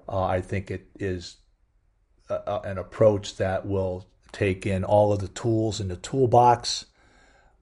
[0.09, 1.37] Uh, I think it is
[2.29, 6.87] an approach that will take in all of the tools in the toolbox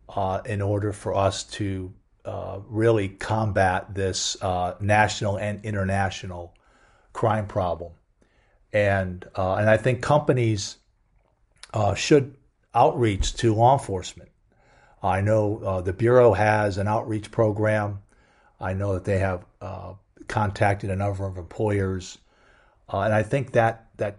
[0.08, 1.92] uh, in order for us to
[2.24, 6.54] uh, really combat this uh, national and international
[7.12, 7.92] crime problem.
[8.72, 10.76] And uh, and I think companies
[11.74, 12.36] uh, should
[12.74, 14.30] outreach to law enforcement.
[15.02, 18.00] I know uh, the bureau has an outreach program.
[18.60, 19.44] I know that they have
[20.28, 22.18] contacted a number of employers,
[22.88, 24.18] and I think that that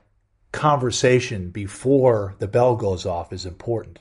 [0.51, 3.99] conversation before the bell goes off is important.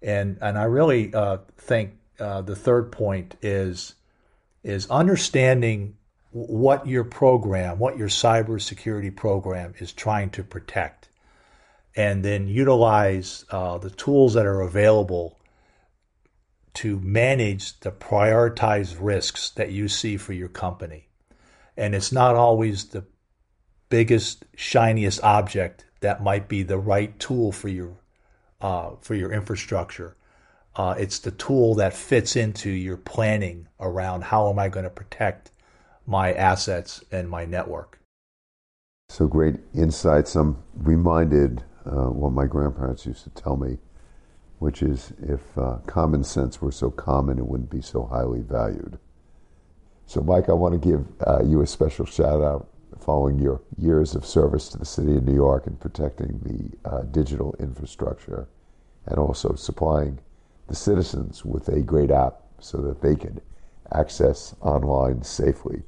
[0.00, 3.94] And and I really uh, think uh, the third point is
[4.64, 5.96] is understanding
[6.30, 11.08] what your program, what your cybersecurity program is trying to protect,
[11.94, 15.38] and then utilize uh, the tools that are available
[16.74, 21.08] to manage the prioritized risks that you see for your company.
[21.76, 23.04] And it's not always the
[23.92, 27.92] biggest, shiniest object that might be the right tool for your
[28.62, 30.16] uh, for your infrastructure.
[30.74, 34.90] Uh, it's the tool that fits into your planning around how am I going to
[34.90, 35.50] protect
[36.06, 37.98] my assets and my network.
[39.10, 40.36] So great insights.
[40.36, 43.76] I'm reminded uh, what my grandparents used to tell me,
[44.58, 48.98] which is if uh, common sense were so common, it wouldn't be so highly valued.
[50.06, 52.71] So, Mike, I want to give uh, you a special shout out
[53.02, 57.02] following your years of service to the city of New York and protecting the uh,
[57.02, 58.48] digital infrastructure
[59.06, 60.18] and also supplying
[60.68, 63.40] the citizens with a great app so that they can
[63.92, 65.82] access online safely.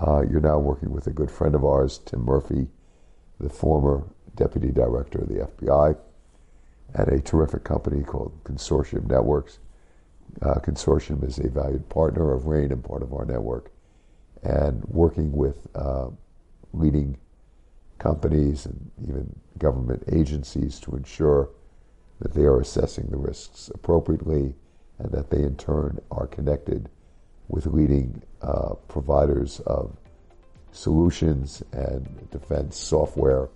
[0.00, 2.68] Uh, you're now working with a good friend of ours, Tim Murphy,
[3.40, 4.04] the former
[4.36, 5.96] deputy director of the FBI,
[6.94, 9.58] at a terrific company called Consortium Networks.
[10.42, 13.70] Uh, Consortium is a valued partner of RANE and part of our network,
[14.42, 16.08] and working with uh,
[16.74, 17.16] leading
[17.98, 21.50] companies and even government agencies to ensure
[22.20, 24.54] that they are assessing the risks appropriately
[24.98, 26.88] and that they in turn are connected
[27.48, 29.96] with leading uh, providers of
[30.72, 33.48] solutions and defense software,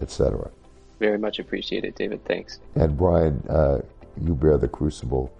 [0.00, 0.50] etc.
[0.98, 2.24] Very much appreciated, David.
[2.24, 2.60] Thanks.
[2.74, 3.80] And Brian, uh,
[4.20, 5.34] you bear the crucible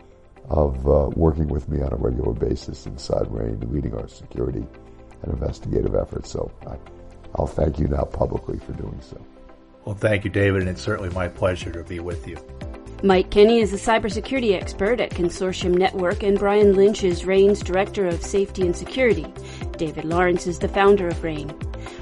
[0.48, 4.66] of uh, working with me on a regular basis inside RANE, leading our security
[5.22, 6.30] and investigative efforts.
[6.30, 6.76] So I,
[7.34, 9.20] I'll thank you now publicly for doing so.
[9.84, 12.38] Well, thank you, David, and it's certainly my pleasure to be with you.
[13.02, 18.06] Mike Kenney is a cybersecurity expert at Consortium Network, and Brian Lynch is RANE's Director
[18.06, 19.32] of Safety and Security.
[19.78, 21.50] David Lawrence is the founder of RANE.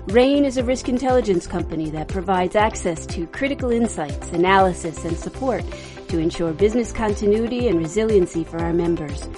[0.08, 5.62] RANE is a risk intelligence company that provides access to critical insights, analysis, and support
[6.08, 9.28] to ensure business continuity and resiliency for our members.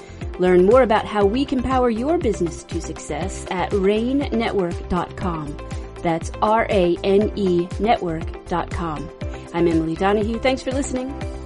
[0.40, 5.56] Learn more about how we can power your business to success at ranenetwork.com.
[5.96, 9.10] That's R-A-N-E network.com.
[9.52, 10.38] I'm Emily Donahue.
[10.38, 11.39] Thanks for listening.